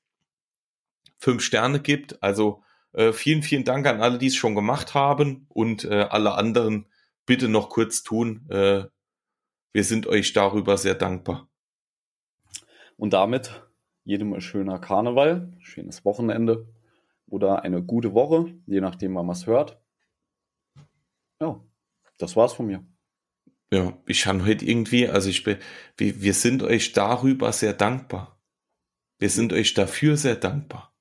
fünf 1.19 1.43
Sterne 1.43 1.79
gibt. 1.79 2.23
Also 2.23 2.63
äh, 2.93 3.13
vielen, 3.13 3.43
vielen 3.43 3.65
Dank 3.65 3.85
an 3.85 4.01
alle, 4.01 4.17
die 4.17 4.27
es 4.27 4.35
schon 4.35 4.55
gemacht 4.55 4.95
haben 4.95 5.45
und 5.49 5.83
äh, 5.83 6.07
alle 6.09 6.33
anderen 6.33 6.87
bitte 7.25 7.49
noch 7.49 7.69
kurz 7.69 8.01
tun. 8.01 8.47
Äh, 8.49 8.85
wir 9.73 9.83
sind 9.83 10.07
euch 10.07 10.33
darüber 10.33 10.77
sehr 10.77 10.95
dankbar. 10.95 11.49
Und 12.97 13.13
damit 13.13 13.67
jedem 14.03 14.33
ein 14.33 14.41
schöner 14.41 14.79
Karneval, 14.79 15.53
schönes 15.59 16.05
Wochenende 16.05 16.67
oder 17.27 17.63
eine 17.63 17.83
gute 17.83 18.13
Woche, 18.13 18.55
je 18.65 18.79
nachdem, 18.79 19.15
wann 19.15 19.25
man 19.25 19.35
es 19.35 19.47
hört. 19.47 19.81
Ja, 21.41 21.61
das 22.17 22.35
war's 22.35 22.53
von 22.53 22.67
mir. 22.67 22.85
Ja, 23.71 23.93
ich 24.05 24.25
habe 24.25 24.45
heute 24.45 24.65
irgendwie, 24.65 25.09
also 25.09 25.29
ich 25.29 25.43
bin, 25.43 25.57
wir, 25.97 26.21
wir 26.21 26.33
sind 26.33 26.63
euch 26.63 26.93
darüber 26.93 27.51
sehr 27.51 27.73
dankbar. 27.73 28.39
Wir 29.19 29.29
sind 29.29 29.51
euch 29.51 29.73
dafür 29.73 30.15
sehr 30.15 30.35
dankbar. 30.35 30.95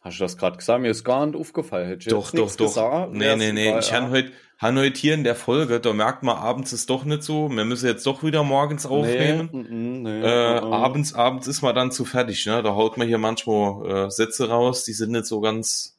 Hast 0.00 0.18
du 0.18 0.24
das 0.24 0.36
gerade 0.36 0.56
gesagt? 0.56 0.82
Mir 0.82 0.90
ist 0.90 1.04
gar 1.04 1.26
nicht 1.26 1.36
aufgefallen. 1.36 1.88
Hätte 1.88 2.10
doch, 2.10 2.30
doch, 2.30 2.54
doch. 2.54 2.66
Gesagt, 2.66 3.12
nee, 3.12 3.36
nee, 3.36 3.52
nee. 3.52 3.78
Ich 3.78 3.92
habe 3.92 4.10
heute, 4.10 4.32
in 4.62 5.24
der 5.24 5.34
Folge, 5.34 5.80
da 5.80 5.92
merkt 5.92 6.22
man, 6.22 6.36
abends 6.36 6.72
ist 6.72 6.88
doch 6.88 7.04
nicht 7.04 7.22
so. 7.22 7.50
Wir 7.50 7.64
müssen 7.64 7.86
jetzt 7.86 8.06
doch 8.06 8.22
wieder 8.22 8.44
morgens 8.44 8.86
aufnehmen. 8.86 9.48
Nee, 9.52 10.10
nee, 10.10 10.20
äh, 10.20 10.60
nee. 10.60 10.72
abends, 10.72 11.14
abends 11.14 11.48
ist 11.48 11.62
man 11.62 11.74
dann 11.74 11.90
zu 11.90 12.04
fertig. 12.04 12.46
Ne? 12.46 12.62
Da 12.62 12.74
haut 12.74 12.96
man 12.96 13.08
hier 13.08 13.18
manchmal 13.18 14.06
äh, 14.06 14.10
Sätze 14.10 14.48
raus, 14.48 14.84
die 14.84 14.92
sind 14.92 15.10
nicht 15.10 15.26
so 15.26 15.40
ganz 15.40 15.91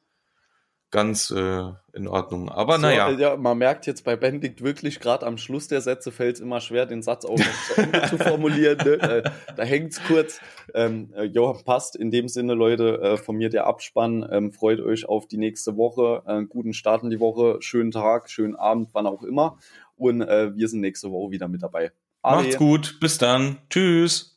ganz 0.94 1.32
äh, 1.32 1.72
in 1.94 2.08
Ordnung. 2.08 2.50
Aber 2.50 2.76
so, 2.76 2.84
naja. 2.84 3.10
Ja, 3.10 3.36
man 3.36 3.58
merkt 3.58 3.88
jetzt 3.88 4.06
bei 4.06 4.16
Benedikt 4.16 4.64
wirklich, 4.64 5.00
gerade 5.00 5.26
am 5.26 5.38
Schluss 5.38 5.68
der 5.68 5.82
Sätze 5.82 6.12
fällt 6.12 6.36
es 6.36 6.40
immer 6.40 6.62
schwer, 6.62 6.86
den 6.86 7.02
Satz 7.02 7.26
auch 7.26 7.38
noch 7.38 7.64
zu 7.68 7.82
Ende 7.82 8.02
zu 8.04 8.18
formulieren. 8.20 8.78
Ne? 8.78 9.24
Da 9.56 9.64
hängt's 9.64 10.02
kurz. 10.08 10.40
Ähm, 10.76 11.12
äh, 11.16 11.24
jo, 11.24 11.52
passt. 11.66 11.96
In 11.96 12.12
dem 12.12 12.28
Sinne, 12.28 12.54
Leute, 12.54 13.02
äh, 13.02 13.18
von 13.18 13.36
mir 13.36 13.50
der 13.50 13.66
Abspann. 13.66 14.26
Ähm, 14.32 14.52
freut 14.52 14.80
euch 14.80 15.10
auf 15.10 15.28
die 15.28 15.38
nächste 15.38 15.76
Woche. 15.78 16.22
Äh, 16.28 16.44
guten 16.46 16.74
Start 16.74 17.04
in 17.04 17.10
die 17.10 17.20
Woche. 17.20 17.58
Schönen 17.60 17.92
Tag, 17.92 18.30
schönen 18.30 18.56
Abend, 18.56 18.90
wann 18.94 19.08
auch 19.08 19.24
immer. 19.24 19.58
Und 19.98 20.22
äh, 20.22 20.56
wir 20.56 20.68
sind 20.68 20.82
nächste 20.82 21.12
Woche 21.12 21.32
wieder 21.32 21.48
mit 21.48 21.64
dabei. 21.64 21.92
Ade. 22.22 22.44
Macht's 22.44 22.58
gut. 22.58 23.00
Bis 23.02 23.18
dann. 23.18 23.58
Tschüss. 23.72 24.33